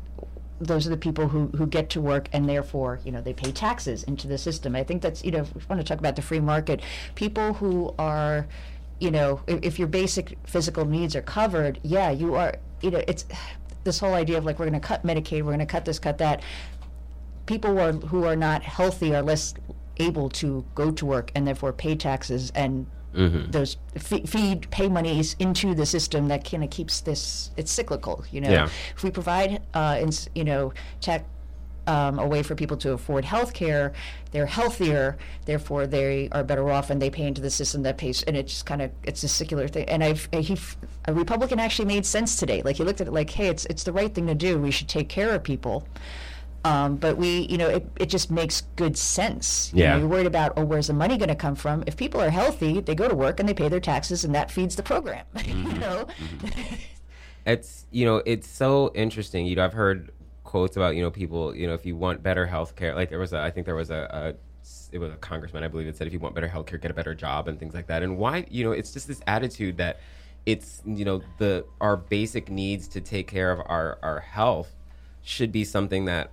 [0.60, 3.50] those are the people who, who get to work and therefore you know they pay
[3.52, 4.76] taxes into the system.
[4.76, 6.80] I think that's you know if we want to talk about the free market.
[7.14, 8.46] People who are
[9.00, 13.02] you know if, if your basic physical needs are covered, yeah, you are you know
[13.08, 13.24] it's
[13.84, 15.98] this whole idea of like we're going to cut Medicaid, we're going to cut this,
[15.98, 16.42] cut that.
[17.46, 19.54] People who are, who are not healthy are less
[19.98, 25.36] able to go to work and therefore pay taxes and those fe- feed pay monies
[25.38, 28.50] into the system that kind of keeps this it's cyclical you know?
[28.50, 28.68] Yeah.
[28.96, 31.24] if we provide uh ins, you know tech
[31.86, 33.92] um, a way for people to afford health care
[34.30, 38.22] they're healthier therefore they are better off and they pay into the system that pays
[38.22, 39.88] and it's just kind of it's a secular thing.
[39.88, 40.56] And i've uh, he
[41.06, 42.62] a republican actually made sense today.
[42.62, 44.58] Like he looked at it like hey it's it's the right thing to do.
[44.58, 45.86] We should take care of people
[46.64, 49.70] um, but we, you know, it, it just makes good sense.
[49.72, 49.96] You know, Yeah.
[49.98, 51.82] you're worried about, oh, where's the money going to come from?
[51.86, 54.50] If people are healthy, they go to work and they pay their taxes, and that
[54.50, 55.26] feeds the program.
[55.44, 56.06] you know,
[57.44, 60.12] it's you know it's so interesting you know i've heard
[60.44, 63.18] quotes about you know people you know if you want better health care like there
[63.18, 64.34] was a i think there was a, a
[64.92, 66.90] it was a congressman i believe that said if you want better health care get
[66.90, 69.76] a better job and things like that and why you know it's just this attitude
[69.76, 69.98] that
[70.46, 74.76] it's you know the our basic needs to take care of our our health
[75.22, 76.30] should be something that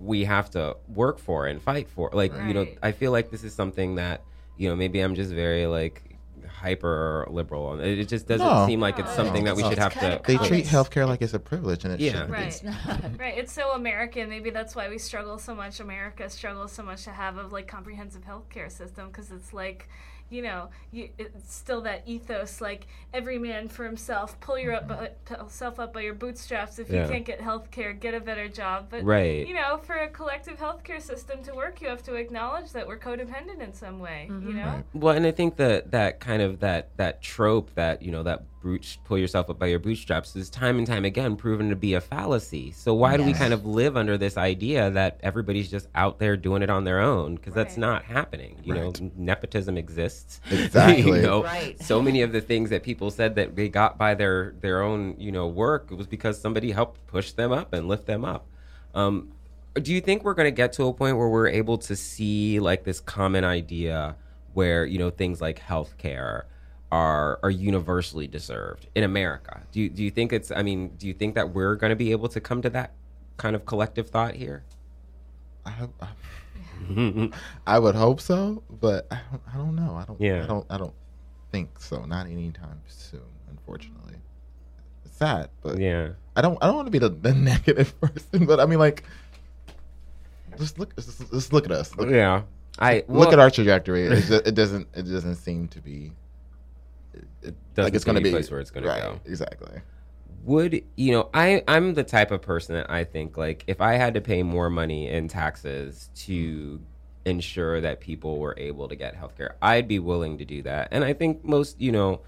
[0.00, 3.44] we have to work for and fight for like you know i feel like this
[3.44, 4.22] is something that
[4.56, 6.02] you know maybe i'm just very like
[6.48, 8.66] hyper liberal and it it just doesn't No.
[8.66, 10.48] seem like it's something that we should It's have to They common.
[10.48, 12.12] treat healthcare like it's a privilege, and it Yeah.
[12.12, 12.34] shouldn't be.
[12.34, 13.18] Right.
[13.18, 13.38] right.
[13.38, 14.28] It's so American.
[14.28, 15.80] Maybe that's why we struggle so much.
[15.80, 19.88] America struggles so much to have a like comprehensive healthcare system because it's like,
[20.30, 24.38] you know, you, it's still that ethos like every man for himself.
[24.40, 25.34] Pull your up, bu- mm-hmm.
[25.34, 26.78] yourself up by your bootstraps.
[26.78, 27.04] If Yeah.
[27.04, 28.86] you can't get health care, get a better job.
[28.90, 29.46] But Right.
[29.46, 32.86] you know, for a collective health care system to work, you have to acknowledge that
[32.86, 34.26] we're codependent in some way.
[34.28, 34.56] You mm-hmm.
[34.56, 34.64] know.
[34.64, 34.84] Right.
[34.94, 38.44] Well, and I think that that kind of that that trope that you know that
[38.62, 41.94] boot, pull yourself up by your bootstraps is time and time again proven to be
[41.94, 42.72] a fallacy.
[42.72, 46.36] So why do we kind of live under this idea that everybody's just out there
[46.36, 47.36] doing it on their own?
[47.36, 48.58] Because that's not happening.
[48.62, 49.00] You Right.
[49.00, 50.40] know, nepotism exists.
[50.50, 51.16] Exactly.
[51.20, 51.80] you know, Right.
[51.82, 55.16] so many of the things that people said that they got by their their own
[55.18, 58.46] you know work was because somebody helped push them up and lift them up.
[58.94, 59.30] Um,
[59.74, 62.58] do you think we're going to get to a point where we're able to see
[62.60, 64.16] like this common idea
[64.52, 66.42] where you know things like healthcare
[66.92, 69.62] are are universally deserved in America?
[69.72, 70.50] Do you do you think it's?
[70.50, 72.92] I mean, do you think that we're going to be able to come to that
[73.36, 74.64] kind of collective thought here?
[75.64, 77.30] I, I,
[77.66, 79.94] I would hope so, but I don't, I don't know.
[79.94, 80.20] I don't.
[80.20, 80.44] Yeah.
[80.44, 80.66] I don't.
[80.70, 80.94] I don't
[81.52, 82.04] think so.
[82.04, 84.14] Not anytime soon, unfortunately.
[85.04, 86.10] It's sad, but yeah.
[86.36, 86.58] I don't.
[86.62, 89.04] I don't want to be the, the negative person, but I mean, like,
[90.58, 90.94] just look.
[90.96, 91.94] Just, just look at us.
[91.96, 92.42] Look, Yeah.
[92.78, 94.08] I look well, at our trajectory.
[94.08, 94.88] Just, it doesn't.
[94.94, 96.12] It doesn't seem to be.
[97.42, 99.20] It, Doesn't like it's going to to be a place where it's gonna right, go.
[99.24, 99.80] Exactly.
[100.44, 103.94] would you know i i'm the type of person that i think like if i
[103.94, 106.80] had to pay more money in taxes to
[107.26, 111.04] ensure that people were able to get healthcare i'd be willing to do that and
[111.04, 112.20] i think most you know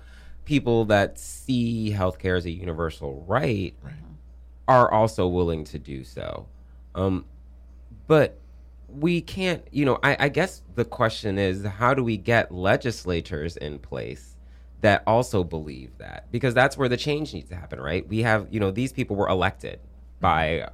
[0.44, 3.94] people that see healthcare as a universal right Right.
[4.68, 6.46] are also willing to do so
[6.94, 7.24] um
[8.06, 8.38] but
[8.88, 13.56] we can't you know I, I guess the question is how do we get legislators
[13.56, 14.31] in place
[14.82, 18.06] that also believe that because that's where the change needs to happen right?
[18.06, 19.80] We have you know these people were elected
[20.20, 20.68] by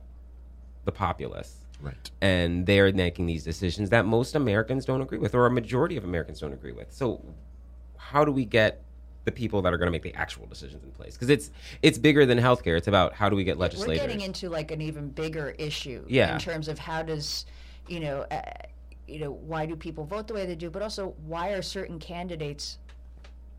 [0.84, 1.54] the populace.
[1.80, 2.10] Right.
[2.20, 6.02] and they're making these decisions that most americans don't agree with or a majority of
[6.02, 6.92] americans don't agree with.
[6.92, 7.24] So
[7.96, 8.82] how do we get
[9.24, 11.12] the people that are going to make the actual decisions in place?
[11.14, 11.50] Because it's
[11.82, 12.76] it's bigger than healthcare.
[12.76, 16.04] It's about how do we get legislators we're getting into like an even bigger issue
[16.08, 16.32] Yeah.
[16.32, 17.44] in terms of how does,
[17.86, 18.40] you know, uh,
[19.06, 21.98] you know, why do people vote the way they do, but also why are certain
[22.00, 22.78] candidates,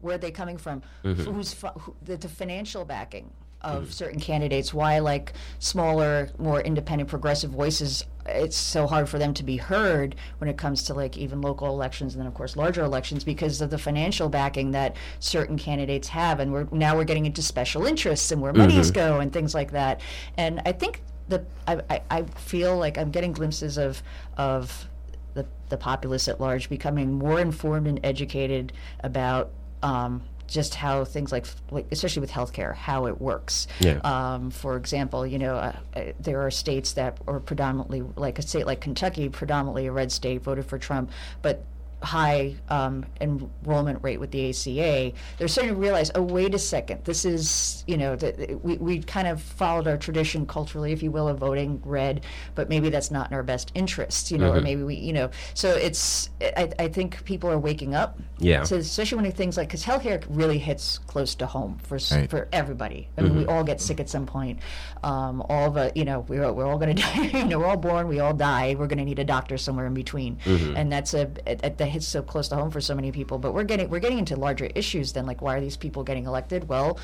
[0.02, 0.82] where are they coming from?
[1.04, 1.24] Mm-hmm.
[1.24, 3.32] Who's fu- who, the, the financial backing
[3.62, 4.74] of certain candidates?
[4.74, 8.06] Why like smaller, more independent, progressive voices?
[8.26, 11.68] It's so hard for them to be heard when it comes to like even local
[11.68, 16.08] elections and then of course larger elections because of the financial backing that certain candidates
[16.10, 19.54] have, and we're now we're getting into special interests and where monies go and things
[19.54, 20.00] like that.
[20.38, 24.02] And I think the I, I, I feel like I'm getting glimpses of
[24.38, 24.88] of
[25.34, 29.52] the, the populace at large becoming more informed and educated about
[29.84, 33.68] um, just how things like, like especially with healthcare, how it works.
[33.80, 34.00] Yeah.
[34.04, 38.42] Um, for example, you know, uh, uh, there are states that are predominantly, like a
[38.42, 41.12] state like Kentucky, predominantly a red state, voted for Trump,
[41.42, 41.64] but
[42.02, 47.04] high um, enrollment rate with the ACA, they're starting to realize, oh, wait a second,
[47.04, 51.12] this is, you know, the, we, we kind of followed our tradition culturally, if you
[51.12, 52.24] will, of voting red,
[52.56, 55.30] but maybe that's not in our best interest, you know, or maybe we, you know,
[55.54, 58.20] so it's, I, I think people are waking up.
[58.40, 58.64] Yeah.
[58.64, 62.30] To, especially when things like, because healthcare really hits close to home for, Right.
[62.30, 63.10] for everybody.
[63.18, 64.60] I mean, we all get sick at some point.
[65.04, 67.24] Um, all the, you know, we're, we're all going to die.
[67.40, 68.76] you know, we're all born, we all die.
[68.80, 72.08] We're going to need a doctor somewhere in between, and that's a it, it, hits
[72.08, 73.38] so close to home for so many people.
[73.38, 76.26] But we're getting we're getting into larger issues than like why are these people getting
[76.26, 76.68] elected?
[76.70, 76.98] Well,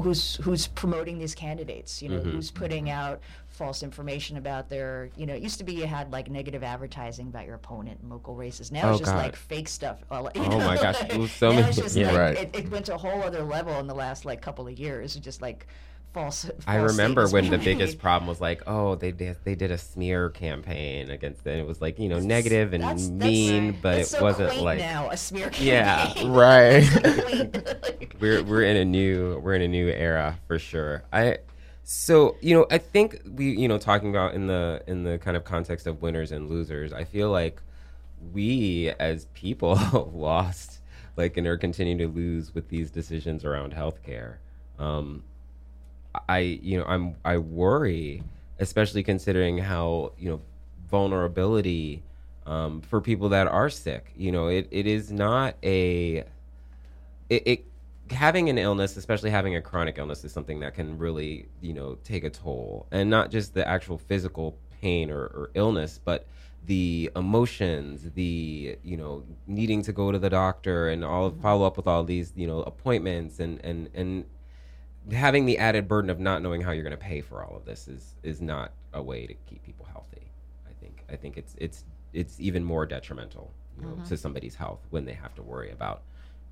[0.00, 2.02] who's who's promoting these candidates?
[2.02, 2.30] You know, mm-hmm.
[2.30, 6.10] who's putting out false information about their, you know, it used to be you had
[6.10, 8.72] like negative advertising about your opponent in local races.
[8.72, 9.18] Now Oh, it's just God.
[9.22, 10.02] like fake stuff.
[10.10, 11.00] all- you Oh, know, my gosh.
[11.00, 12.06] like, It was so many- yeah.
[12.10, 12.38] like, Right.
[12.38, 15.16] it, it went to a whole other level in the last like couple of years.
[15.16, 15.66] It's just like
[16.12, 16.50] false.
[16.66, 20.28] I remember when the biggest problem was like, oh, they did they did a smear
[20.30, 21.58] campaign against it.
[21.58, 24.60] It was like you know negative and That's- that's- mean, but it's it so wasn't
[24.60, 25.66] like now a smear campaign.
[25.66, 26.84] Yeah, Right.
[28.20, 31.02] We're we're in a new we're in a new era for sure.
[31.12, 31.38] I
[31.84, 35.36] so you know I think we you know talking about in the in the kind
[35.36, 36.92] of context of winners and losers.
[36.92, 37.60] I feel like
[38.32, 39.74] we as people
[40.14, 40.78] lost
[41.16, 44.36] like and are continuing to lose with these decisions around healthcare.
[44.78, 45.24] Um,
[46.28, 48.22] I you know I'm I worry,
[48.58, 50.40] especially considering how you know
[50.90, 52.02] vulnerability
[52.46, 54.12] um, for people that are sick.
[54.16, 56.24] You know, it, it is not a
[57.28, 57.64] it, it
[58.10, 61.98] having an illness, especially having a chronic illness, is something that can really you know
[62.04, 66.26] take a toll, and not just the actual physical pain or, or illness, but
[66.66, 71.76] the emotions, the you know needing to go to the doctor and all follow up
[71.76, 74.24] with all these you know appointments and and and
[75.10, 77.64] having the added burden of not knowing how you're going to pay for all of
[77.64, 80.30] this is is not a way to keep people healthy.
[80.68, 84.86] I think I think it's it's it's even more detrimental you know, to somebody's health
[84.90, 86.02] when they have to worry about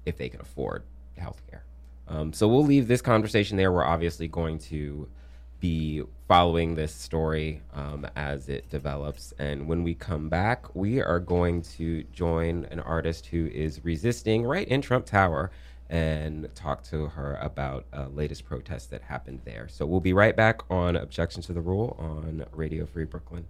[0.07, 0.82] if they can afford
[1.16, 1.64] health care.
[2.09, 3.70] Um, so we'll leave this conversation there.
[3.70, 5.09] We're obviously going to
[5.61, 9.32] be following this story um, as it develops.
[9.38, 14.44] And when we come back, we are going to join an artist who is resisting
[14.44, 15.51] right in Trump Tower
[15.91, 19.66] and talk to her about a latest protest that happened there.
[19.68, 23.45] So we'll be right back on Objection to the Rule on Radio Free Brooklyn.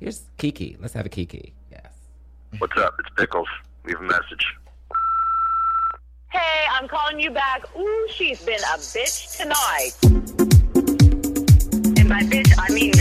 [0.00, 0.78] Here's Kiki.
[0.80, 1.52] Let's have a Kiki.
[1.70, 1.92] Yes.
[2.56, 2.94] What's up?
[2.98, 3.48] It's Pickles.
[3.84, 4.56] Leave a message.
[6.30, 7.64] Hey, I'm calling you back.
[7.76, 9.92] Ooh, she's been a bitch tonight.
[11.98, 12.92] And by bitch, I mean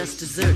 [0.00, 0.49] just desserts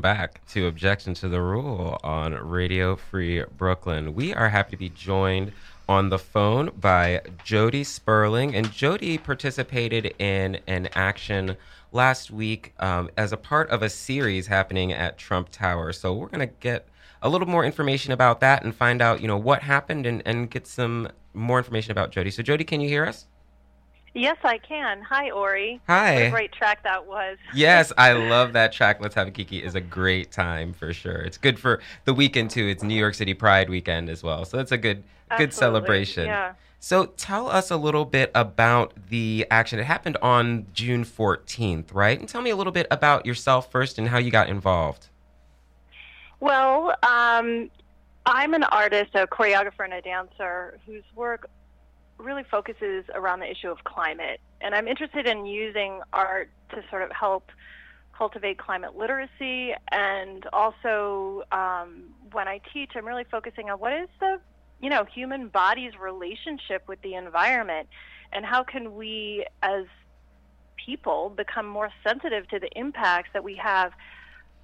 [0.00, 4.14] Welcome back to Objection to the Rule on Radio Free Brooklyn.
[4.14, 5.52] We are happy to be joined
[5.90, 8.54] on the phone by Jody Sperling.
[8.54, 11.54] And Jody participated in an action
[11.92, 15.92] last week um, as a part of a series happening at Trump Tower.
[15.92, 16.88] So we're going to get
[17.20, 20.50] a little more information about that and find out, you know, what happened and, and
[20.50, 22.30] get some more information about Jody.
[22.30, 23.26] So, Jody, can you hear us?
[24.14, 25.02] Yes, I can.
[25.02, 25.80] Hi, Ori.
[25.86, 26.14] Hi.
[26.14, 27.38] What a great track that was.
[27.54, 29.00] Yes, I love that track.
[29.00, 31.18] Let's Have a Kiki is a great time for sure.
[31.18, 32.66] It's good for the weekend too.
[32.66, 34.44] It's New York City Pride weekend as well.
[34.44, 35.04] So it's a good
[35.38, 36.26] good celebration.
[36.26, 36.54] yeah.
[36.80, 39.78] So tell us a little bit about the action.
[39.78, 42.18] It happened on June 14th, right?
[42.18, 45.08] And tell me a little bit about yourself first and how you got involved.
[46.40, 47.70] Well, um,
[48.24, 51.50] I'm an artist, a choreographer, and a dancer whose work
[52.22, 54.40] really focuses around the issue of climate.
[54.60, 57.50] And I'm interested in using art to sort of help
[58.16, 59.72] cultivate climate literacy.
[59.90, 64.38] And also, um, when I teach, I'm really focusing on what is the,
[64.80, 67.88] you know, human body's relationship with the environment,
[68.32, 69.86] and how can we, as
[70.76, 73.92] people, become more sensitive to the impacts that we have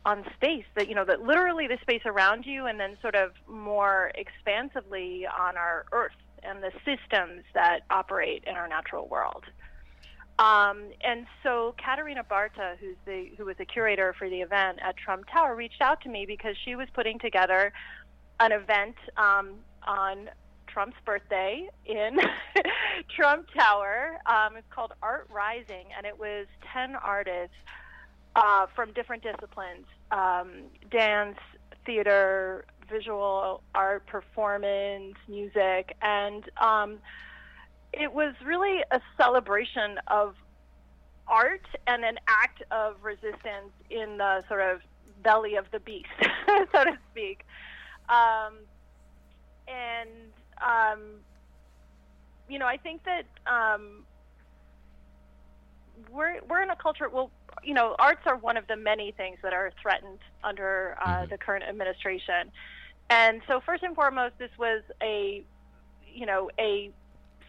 [0.04, 3.32] on space that you know that literally the space around you and then sort of
[3.48, 6.12] more expansively on our earth
[6.42, 9.44] and the systems that operate in our natural world
[10.38, 14.96] um, and so Katerina Barta, who's the who was the curator for the event at
[14.96, 17.72] Trump Tower, reached out to me because she was putting together
[18.38, 19.54] an event um,
[19.86, 20.28] on
[20.66, 22.18] Trump's birthday in
[23.16, 24.18] Trump Tower.
[24.26, 27.56] Um, it's called Art Rising, and it was ten artists
[28.34, 31.38] uh, from different disciplines um, dance,
[31.86, 36.98] theater, visual art, performance, music, and um,
[37.92, 40.34] it was really a celebration of
[41.28, 44.80] art and an act of resistance in the sort of
[45.22, 46.08] belly of the beast,
[46.72, 47.44] so to speak.
[48.08, 48.58] Um,
[49.66, 50.10] and,
[50.62, 51.00] um,
[52.48, 54.04] you know, I think that um,
[56.12, 57.30] we're, we're in a culture, well,
[57.66, 61.36] you know, arts are one of the many things that are threatened under uh, the
[61.36, 62.52] current administration.
[63.10, 65.44] And so, first and foremost, this was a,
[66.06, 66.92] you know, a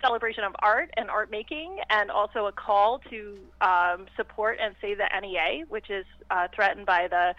[0.02, 4.98] celebration of art and art making, and also a call to um, support and save
[4.98, 7.36] the NEA, which is uh, threatened by the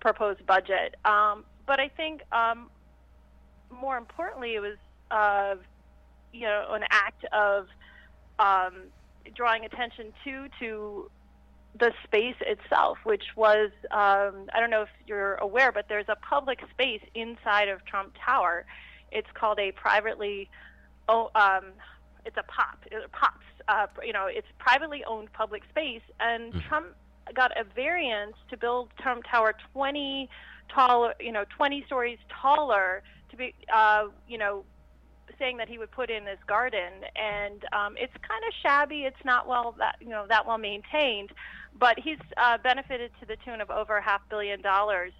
[0.00, 0.96] proposed budget.
[1.04, 2.70] Um, but I think um,
[3.70, 4.78] more importantly, it was,
[5.10, 5.56] uh,
[6.32, 7.66] you know, an act of
[8.38, 8.84] um,
[9.34, 11.10] drawing attention to to
[11.78, 16.16] the space itself, which was um, I don't know if you're aware, but there's a
[16.16, 18.66] public space inside of Trump Tower.
[19.10, 20.50] It's called a privately,
[21.08, 21.66] oh, um,
[22.24, 23.44] it's a pop, it pops.
[23.68, 26.86] Uh, you know, it's privately owned public space, and Trump
[27.34, 30.28] got a variance to build Trump Tower 20
[30.68, 34.64] taller, you know, 20 stories taller to be, uh, you know,
[35.42, 39.02] saying that he would put in this garden, and um, it's kind of shabby.
[39.02, 41.30] It's not well that you know that well maintained,
[41.78, 45.12] but he's uh, benefited to the tune of over half billion dollars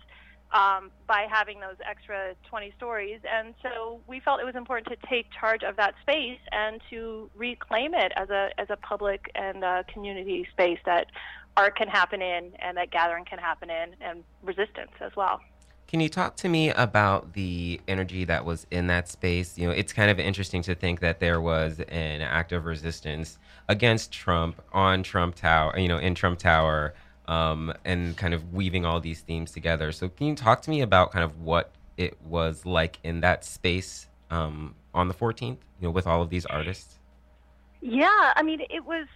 [0.53, 3.21] um, by having those extra 20 stories.
[3.31, 7.31] And so we felt it was important to take charge of that space and to
[7.35, 11.07] reclaim it as a as a public and uh, community space that
[11.57, 15.41] art can happen in, and that gathering can happen in, and resistance as well.
[15.93, 19.59] Can you talk to me about the energy that was in that space?
[19.59, 23.37] You know, it's kind of interesting to think that there was an act of resistance
[23.69, 26.95] against Trump on Trump Tower, you know, in Trump Tower,
[27.29, 29.93] um, and kind of weaving all these themes together.
[29.93, 33.45] So, can you talk to me about kind of what it was like in that
[33.45, 36.99] space um, on the 14th, you know, with all of these artists?
[37.83, 39.09] Yeah, I mean, it was,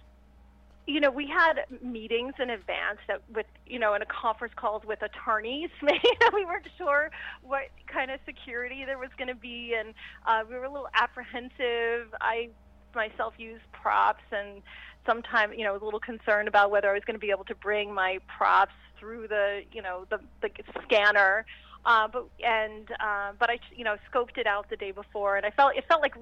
[0.87, 4.83] you know, we had meetings in advance that with, you know, in a conference calls
[4.85, 5.69] with attorneys.
[6.33, 7.09] We weren't sure
[7.41, 9.93] what kind of security there was going to be, and
[10.25, 12.13] uh, we were a little apprehensive.
[12.21, 12.49] I
[12.95, 14.61] myself used props, and
[15.05, 17.45] sometimes, you know, was a little concerned about whether I was going to be able
[17.45, 20.49] to bring my props through the, you know, the, the
[20.83, 21.45] scanner.
[21.85, 25.45] Uh, but and uh, but I, you know, scoped it out the day before, and
[25.45, 26.15] I felt it felt like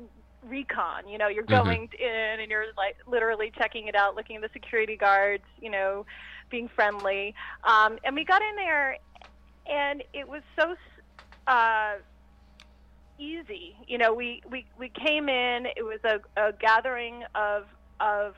[0.46, 1.08] recon.
[1.08, 1.48] You know, you're Mhm.
[1.48, 5.70] going in and you're like literally checking it out, looking at the security guards, you
[5.72, 6.06] know,
[6.52, 7.34] being friendly.
[7.68, 8.98] Um, and we got in there,
[9.68, 10.76] and it was so
[11.48, 11.96] uh,
[13.20, 13.76] easy.
[13.88, 15.66] You know, we, we, we came in.
[15.76, 17.64] It was a, a gathering of
[18.00, 18.34] of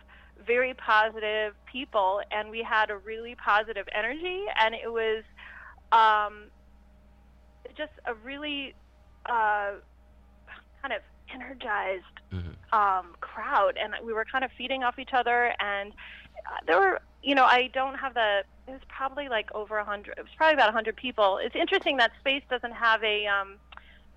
[0.46, 5.24] very positive people, and we had a really positive energy, and it was
[5.92, 6.52] um,
[7.78, 8.76] just a really
[9.28, 9.80] uh,
[10.82, 11.02] kind of
[11.34, 12.04] energized
[12.72, 15.54] um, crowd, and we were kind of feeding off each other.
[15.60, 15.94] And
[16.46, 18.44] uh, there were you know, I don't have the.
[18.68, 20.18] It was probably like over a hundred.
[20.18, 21.40] It was probably about a hundred people.
[21.42, 23.56] It's interesting that space doesn't have a um,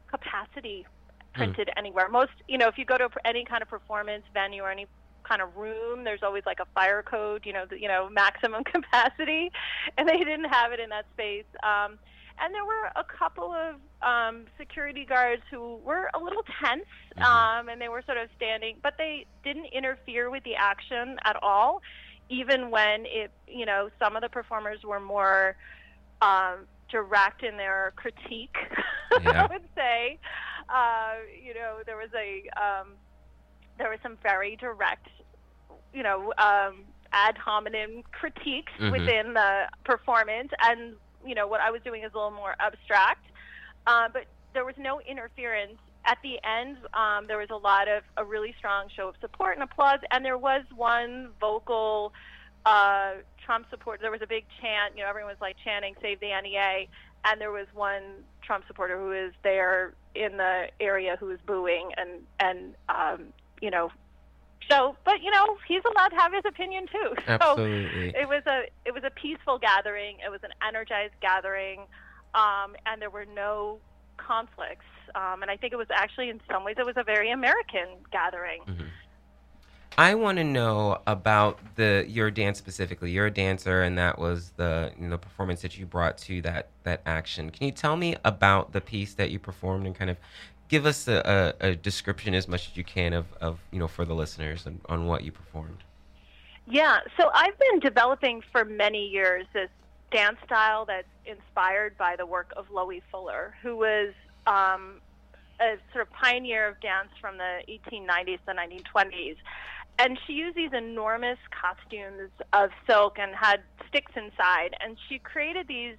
[0.09, 0.87] capacity
[1.35, 2.09] printed anywhere.
[2.09, 4.87] Most, you know, if you go to any kind of performance venue or any
[5.25, 8.65] kind of room, there's always like a fire code, you know, the, you know, maximum
[8.65, 9.51] capacity,
[9.97, 11.45] and they didn't have it in that space.
[11.63, 11.99] Um,
[12.39, 16.85] and there were a couple of um, security guards who were a little tense,
[17.19, 21.37] um, and they were sort of standing, but they didn't interfere with the action at
[21.43, 21.83] all,
[22.29, 25.57] even when it, you know, some of the performers were more
[26.23, 28.57] um, direct in their critique.
[29.25, 29.43] Yeah.
[29.43, 30.19] I would say,
[30.69, 32.93] uh, you know, there was a um,
[33.77, 35.09] there was some very direct,
[35.93, 38.93] you know, um, ad hominem critiques Mhm.
[38.93, 40.95] within the performance, and
[41.27, 43.27] you know what I was doing is a little more abstract,
[43.87, 44.25] uh, but
[44.55, 45.79] there was no interference.
[46.05, 49.57] At the end, um, there was a lot of a really strong show of support
[49.57, 52.13] and applause, and there was one vocal
[52.65, 53.15] uh,
[53.45, 54.01] Trump supporter.
[54.03, 54.97] There was a big chant.
[54.97, 56.87] You know, everyone was like chanting "Save the NEA,"
[57.25, 58.03] and there was one
[58.43, 63.71] Trump supporter who was there in the area who was booing and and um, you
[63.71, 63.91] know.
[64.71, 67.15] So, but you know, he's allowed to have his opinion too.
[67.27, 68.09] So Absolutely.
[68.09, 70.17] it was a it was a peaceful gathering.
[70.25, 71.87] It was an energized gathering,
[72.35, 73.79] um, and there were no
[74.17, 74.85] conflicts.
[75.15, 77.89] Um, and I think it was actually, in some ways, it was a very American
[78.13, 78.63] gathering.
[79.99, 83.11] I want to know about the your dance specifically.
[83.11, 86.69] You're a dancer, and that was the you know, performance that you brought to that
[86.85, 87.51] that action.
[87.51, 90.17] Can you tell me about the piece that you performed and kind of
[90.69, 93.89] give us a, a, a description as much as you can of, of you know
[93.89, 95.83] for the listeners and, on what you performed?
[96.67, 99.71] Yeah, so I've been developing for many years this
[100.11, 104.13] dance style that's inspired by the work of Loie Fuller, who was
[104.47, 105.01] um,
[105.61, 109.37] a sort of pioneer of dance from the 1890s to 1920s.
[109.99, 115.69] And she used these enormous costumes of silk and had sticks inside, and she created
[115.69, 115.97] these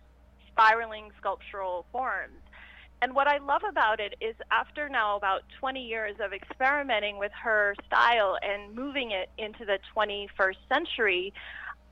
[0.47, 2.41] spiraling sculptural forms.
[3.03, 7.31] And what I love about it is after now about 20 years of experimenting with
[7.43, 11.33] her style and moving it into the 21st century,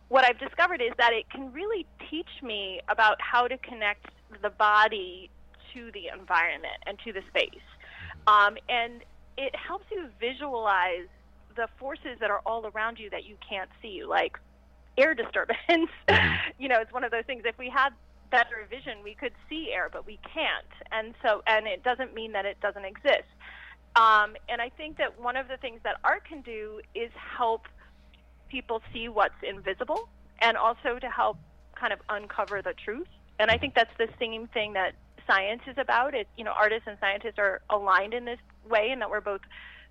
[0.10, 4.08] what I've discovered is that it can really teach me about how to connect
[4.42, 5.30] the body
[5.74, 7.64] to the environment and to the space.
[8.28, 9.04] Um, and
[9.38, 11.08] it helps you visualize
[11.56, 14.38] the forces that are all around you that you can't see, like
[14.98, 15.92] air disturbance.
[16.58, 17.44] you know, it's one of those things.
[17.46, 17.92] If we had
[18.32, 20.66] better vision, we could see air, but we can't.
[20.92, 23.30] And so, and it doesn't mean that it doesn't exist.
[23.96, 27.64] Um, and I think that one of the things that art can do is help
[28.50, 31.38] people see what's invisible and also to help
[31.76, 33.08] kind of uncover the truth.
[33.40, 34.94] And I think that's the same thing that
[35.26, 36.14] science is about.
[36.14, 38.40] It, you know, artists and scientists are aligned in this
[38.70, 39.42] way, and that we're both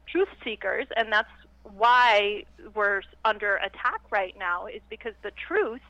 [0.06, 1.30] truth seekers, and that's
[1.62, 2.44] why
[2.74, 4.66] we're under attack right now.
[4.66, 5.80] Is because the truth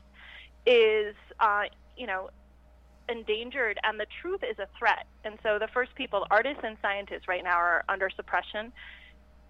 [0.65, 1.63] is, uh,
[1.97, 2.29] you know,
[3.09, 5.05] endangered, and the truth is a threat.
[5.25, 8.71] And so the first people, artists and scientists, right now are under suppression.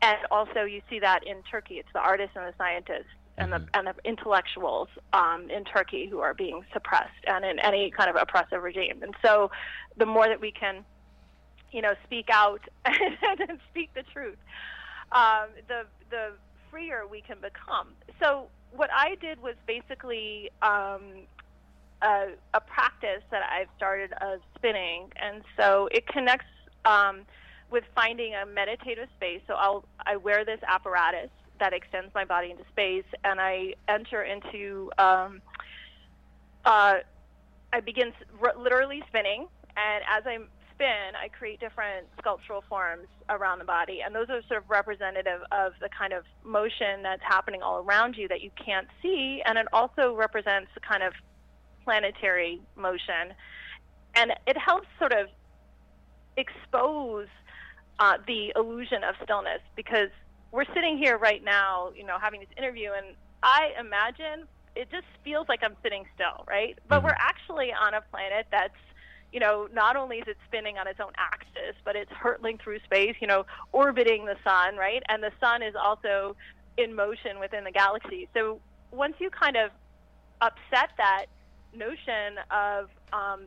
[0.01, 1.75] And also, you see that in Turkey.
[1.75, 6.19] It's the artists and the scientists and the and the intellectuals um, in Turkey who
[6.19, 9.01] are being suppressed, and in any kind of oppressive regime.
[9.01, 9.51] And so,
[9.97, 10.85] the more that we can,
[11.71, 14.37] you know, speak out and speak the truth,
[15.11, 16.31] um, the the
[16.69, 17.89] freer we can become.
[18.21, 21.25] So, what I did was basically um,
[22.01, 26.45] a, a practice that I've started of spinning, and so it connects
[26.85, 27.21] um,
[27.72, 29.41] with finding a meditative space.
[29.47, 34.24] So I'll I wear this apparatus that extends my body into space, and I enter
[34.24, 34.91] into.
[34.97, 35.41] Um,
[36.65, 36.95] uh,
[37.72, 38.11] I begin
[38.41, 39.47] r- literally spinning,
[39.78, 40.38] and as I
[40.74, 45.41] spin, I create different sculptural forms around the body, and those are sort of representative
[45.51, 49.57] of the kind of motion that's happening all around you that you can't see, and
[49.57, 51.13] it also represents the kind of
[51.84, 53.34] planetary motion,
[54.15, 55.28] and it helps sort of
[56.38, 57.28] expose
[57.99, 60.09] uh, the illusion of stillness because
[60.51, 65.05] we're sitting here right now, you know, having this interview, and I imagine it just
[65.23, 66.77] feels like I'm sitting still, right?
[66.87, 68.73] But we're actually on a planet that's,
[69.31, 72.79] you know, not only is it spinning on its own axis, but it's hurtling through
[72.85, 75.03] space, you know, orbiting the sun, right?
[75.09, 76.35] And the sun is also
[76.77, 78.27] in motion within the galaxy.
[78.33, 78.59] So
[78.91, 79.71] once you kind of
[80.41, 81.25] upset that
[81.73, 83.45] notion of um,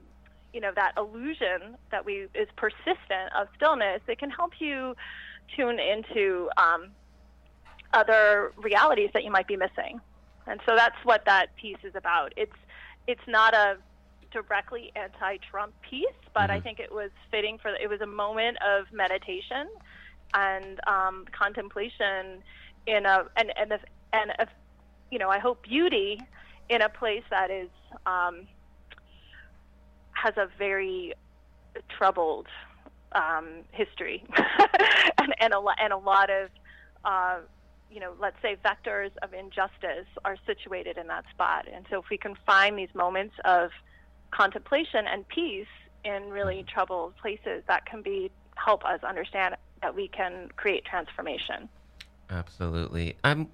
[0.53, 4.95] you know that illusion that we is persistent of stillness it can help you
[5.57, 6.89] tune into um,
[7.93, 10.01] other realities that you might be missing.
[10.47, 12.33] And so that's what that piece is about.
[12.37, 12.57] It's
[13.07, 13.77] it's not a
[14.33, 18.87] directly anti-trump piece but i think it was fitting for it was a moment of
[18.91, 19.69] meditation
[20.33, 22.43] and um, contemplation
[22.87, 23.81] in a and and a,
[24.15, 24.47] and a
[25.13, 26.19] you know, I hope beauty
[26.71, 27.69] in a place that is
[28.07, 28.49] um,
[30.23, 31.15] has a very
[31.89, 32.47] troubled
[33.13, 34.25] um, history
[35.19, 36.49] and, and a lot and a lot of
[37.05, 37.39] uh,
[37.93, 41.67] you know, let's say vectors of injustice are situated in that spot.
[41.73, 43.71] And so if we can find these moments of
[44.31, 45.67] contemplation and peace
[46.05, 51.69] in really troubled places, that can be help us understand that we can create transformation.
[52.31, 53.17] Absolutely.
[53.23, 53.49] I'm.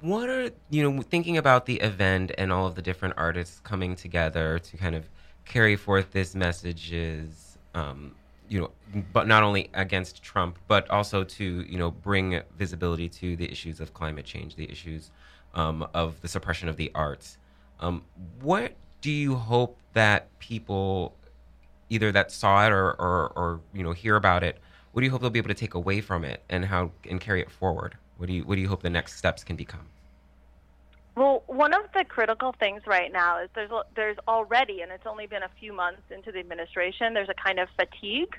[0.00, 3.96] What are you know thinking about the event and all of the different artists coming
[3.96, 5.08] together to kind of
[5.46, 8.14] carry forth this messages, um,
[8.48, 8.70] you know,
[9.12, 13.80] but not only against Trump, but also to you know bring visibility to the issues
[13.80, 15.10] of climate change, the issues
[15.54, 17.38] um, of the suppression of the arts.
[17.80, 18.02] Um,
[18.40, 21.14] what do you hope that people
[21.88, 24.58] either that saw it or, or, or you know hear about it
[24.92, 27.20] what do you hope they'll be able to take away from it and how and
[27.20, 29.86] carry it forward what do you what do you hope the next steps can become
[31.16, 35.26] Well, one of the critical things right now is there's there's already, and it's only
[35.26, 37.14] been a few months into the administration.
[37.14, 38.34] There's a kind of fatigue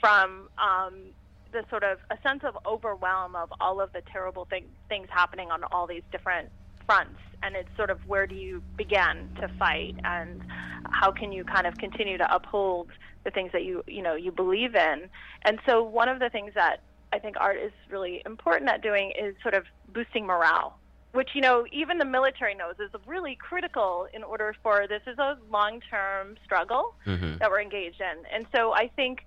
[0.00, 1.10] from um,
[1.52, 5.50] the sort of a sense of overwhelm of all of the terrible thing, things happening
[5.50, 6.48] on all these different
[6.86, 10.42] fronts, and it's sort of where do you begin to fight, and
[10.90, 12.86] how can you kind of continue to uphold
[13.24, 15.08] the things that you you know you believe in,
[15.44, 19.12] and so one of the things that I think art is really important at doing
[19.20, 20.78] is sort of boosting morale
[21.12, 25.18] which you know even the military knows is really critical in order for this is
[25.18, 27.38] a long-term struggle Mhm.
[27.38, 28.24] that we're engaged in.
[28.32, 29.24] And so i think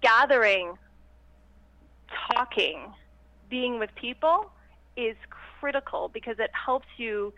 [0.00, 0.78] gathering
[2.30, 2.92] talking
[3.50, 4.50] being with people
[4.96, 5.16] is
[5.60, 7.32] critical because it helps you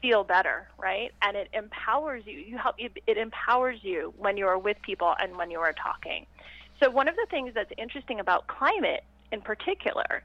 [0.00, 1.12] feel better right?
[1.22, 2.38] And it empowers you.
[2.38, 6.26] You help it empowers you when you are with people and when you are talking.
[6.82, 10.22] So one of the things that's interesting about climate in particular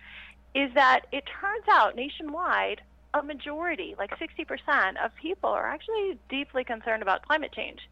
[0.58, 2.82] is that it turns out nationwide
[3.14, 7.88] a majority, like 60% of people are actually deeply concerned about climate change.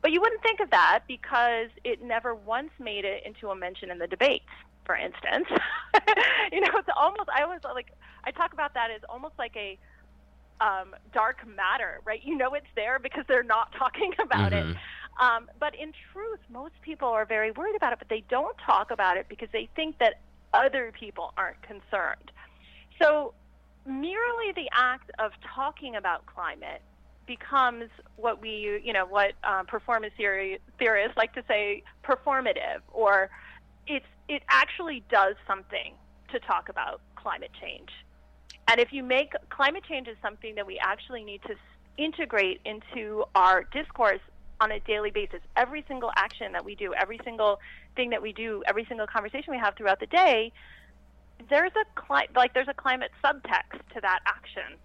[0.00, 3.90] But you wouldn't think of that because it never once made it into a mention
[3.90, 4.48] in the debates,
[4.86, 5.46] for instance.
[6.52, 7.92] you know, it's almost, I always like,
[8.24, 9.78] I talk about that as almost like a
[10.62, 12.20] um, dark matter, right?
[12.24, 14.74] You know it's there because they're not talking about it.
[15.20, 18.90] Um, but in truth, most people are very worried about it, but they don't talk
[18.90, 20.20] about it because they think that
[20.52, 22.30] other people aren't concerned.
[23.00, 23.34] So,
[23.86, 26.82] merely the act of talking about climate
[27.26, 33.30] becomes what we, you know, what uh, performance theory, theorists like to say performative, or
[33.86, 35.94] it's it actually does something
[36.32, 37.90] to talk about climate change.
[38.68, 41.54] And if you make climate change is something that we actually need to
[41.96, 44.20] integrate into our discourse
[44.60, 47.58] on a daily basis, every single action that we do, every single
[47.96, 50.52] thing that we do, every single conversation we have throughout the day,
[51.48, 54.76] there's a cli- like there's a climate subtext to that action.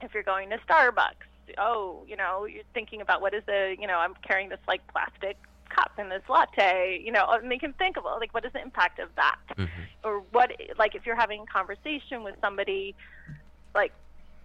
[0.00, 1.26] If you're going to Starbucks,
[1.58, 4.86] oh, you know, you're thinking about what is the, you know, I'm carrying this like
[4.88, 5.36] plastic
[5.68, 8.62] cup in this latte, you know, and they can think of like what is the
[8.62, 9.82] impact of that, mm-hmm.
[10.04, 12.94] or what like if you're having a conversation with somebody,
[13.74, 13.92] like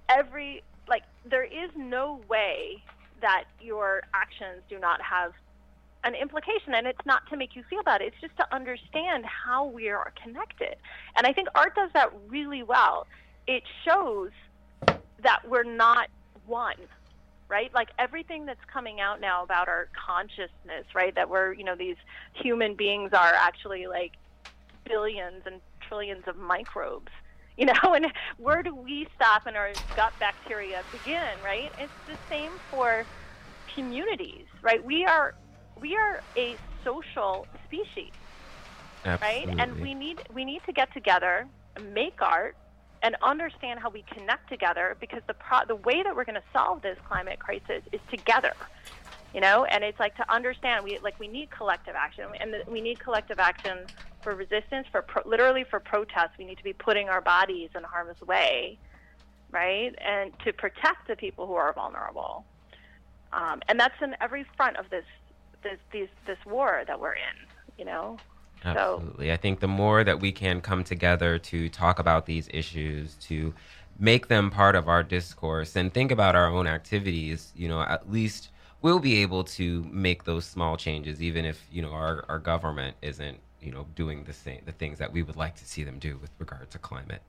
[0.09, 2.81] every like there is no way
[3.21, 5.33] that your actions do not have
[6.03, 8.01] an implication and it's not to make you feel bad.
[8.01, 10.75] It's just to understand how we are connected.
[11.17, 13.07] And i think art does that really well.
[13.47, 14.31] It shows
[15.19, 16.09] that we're not
[16.45, 16.87] one
[17.49, 17.73] right?
[17.73, 21.13] Like everything that's coming out now about our consciousness right?
[21.15, 21.97] That we're you know these
[22.35, 24.13] human beings are actually like
[24.85, 27.11] billions and trillions of microbes
[27.59, 28.07] you know and
[28.37, 31.71] where do we stop and our gut bacteria begin right?
[31.77, 33.05] It's the same for
[33.75, 34.83] communities right?
[34.83, 35.35] We are
[35.79, 38.11] we are a social species
[39.05, 39.47] right?
[39.59, 41.45] And we need we need to get together
[41.93, 42.55] make art
[43.01, 46.43] and understand how we connect together because the pro- the way that we're going to
[46.51, 48.53] solve this climate crisis is together
[49.33, 49.65] you know?
[49.65, 52.99] And it's like to understand we like we need collective action and the, we need
[52.99, 53.85] collective action
[54.21, 57.83] for resistance for pro- literally for protest we need to be putting our bodies in
[57.83, 58.77] harm's way
[59.51, 59.95] right?
[59.99, 62.45] And to protect the people who are vulnerable.
[63.33, 65.05] Um, and that's in every front of this
[65.61, 67.47] this these, this war that we're in
[67.77, 68.17] you know?
[68.61, 69.31] So Absolutely.
[69.31, 73.53] I think the more that we can come together to talk about these issues, to
[73.97, 78.11] make them part of our discourse and think about our own activities, you know, at
[78.11, 78.49] least
[78.81, 82.97] we'll be able to make those small changes, even if, you know, our, our government
[83.01, 85.99] isn't, you know, doing the same, the things that we would like to see them
[85.99, 87.21] do with regard to climate.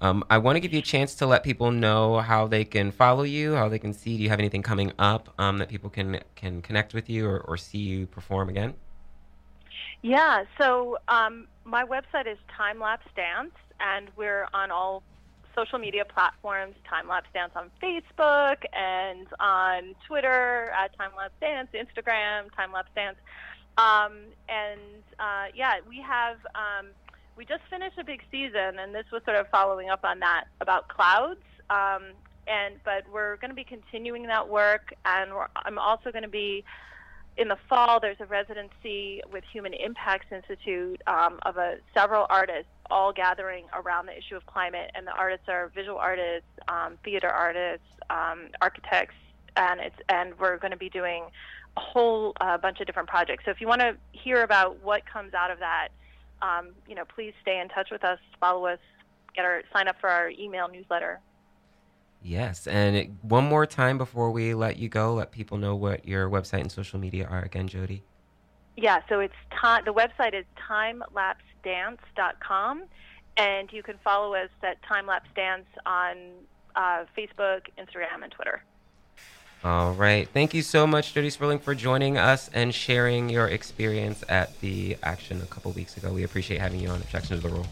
[0.00, 2.90] Um, I want to give you a chance to let people know how they can
[2.90, 4.16] follow you, how they can see.
[4.16, 7.40] Do you have anything coming up um, that people can can connect with you or,
[7.40, 8.74] or see you perform again?
[10.02, 15.02] Yeah, so um, my website is Time Lapse Dance, and we're on all
[15.56, 21.68] social media platforms, Time Lapse Dance on Facebook and on Twitter at Time Lapse Dance,
[21.72, 23.16] Instagram, Time Lapse Dance.
[23.78, 24.12] Um,
[24.48, 26.36] and uh, yeah, we have.
[26.54, 26.88] Um,
[27.36, 30.44] we just finished a big season, and this was sort of following up on that
[30.62, 31.40] about clouds.
[31.68, 32.12] Um,
[32.46, 36.64] and but we're going to be continuing that work, and I'm also going to be
[37.36, 38.00] in the fall.
[38.00, 44.06] There's a residency with Human Impacts Institute um, of a, several artists all gathering around
[44.06, 49.16] the issue of climate, and the artists are visual artists, um, theater artists, um, architects,
[49.56, 51.24] and it's and we're going to be doing
[51.76, 53.44] a whole uh, bunch of different projects.
[53.44, 55.88] So if you want to hear about what comes out of that
[56.42, 58.78] um, you know, please stay in touch with us, follow us,
[59.34, 61.20] get our sign up for our email newsletter.
[62.22, 66.06] Yes, and it- one more time before we let you go, let people know what
[66.06, 68.02] your website and social media are again, Jody.
[68.76, 69.84] Yeah, so it's time.
[69.84, 72.84] The website is timelapsedance.com,
[73.36, 76.16] and you can follow us at Time Lapse Dance on
[76.74, 78.62] uh, Facebook, Instagram, and Twitter.
[79.66, 80.28] All right.
[80.28, 84.96] Thank you so much, Jody Sperling, for joining us and sharing your experience at the
[85.02, 86.12] action a couple weeks ago.
[86.12, 87.66] We appreciate having you on Objection to the Rule.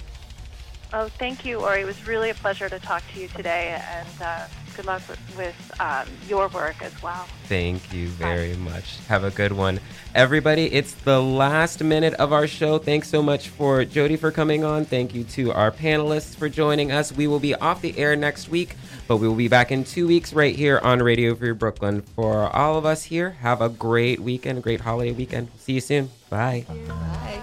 [0.93, 1.80] Oh, thank you, Ori.
[1.80, 5.37] It was really a pleasure to talk to you today, and uh, good luck with,
[5.37, 7.26] with um, your work as well.
[7.45, 8.99] Thank you very much.
[9.09, 9.80] Have a good one.
[10.14, 12.78] Everybody, it's the last minute of our show.
[12.78, 14.85] Thanks so much for Jody for coming on.
[14.85, 17.12] Thank you to our panelists for joining us.
[17.12, 18.76] We will be off the air next week,
[19.09, 22.03] but we will be back in two weeks right here on Radio Free Brooklyn.
[22.03, 25.49] For all of us here, have a great weekend, a great holiday weekend.
[25.59, 26.11] See you soon.
[26.30, 26.66] Bye.
[26.89, 27.43] Bye.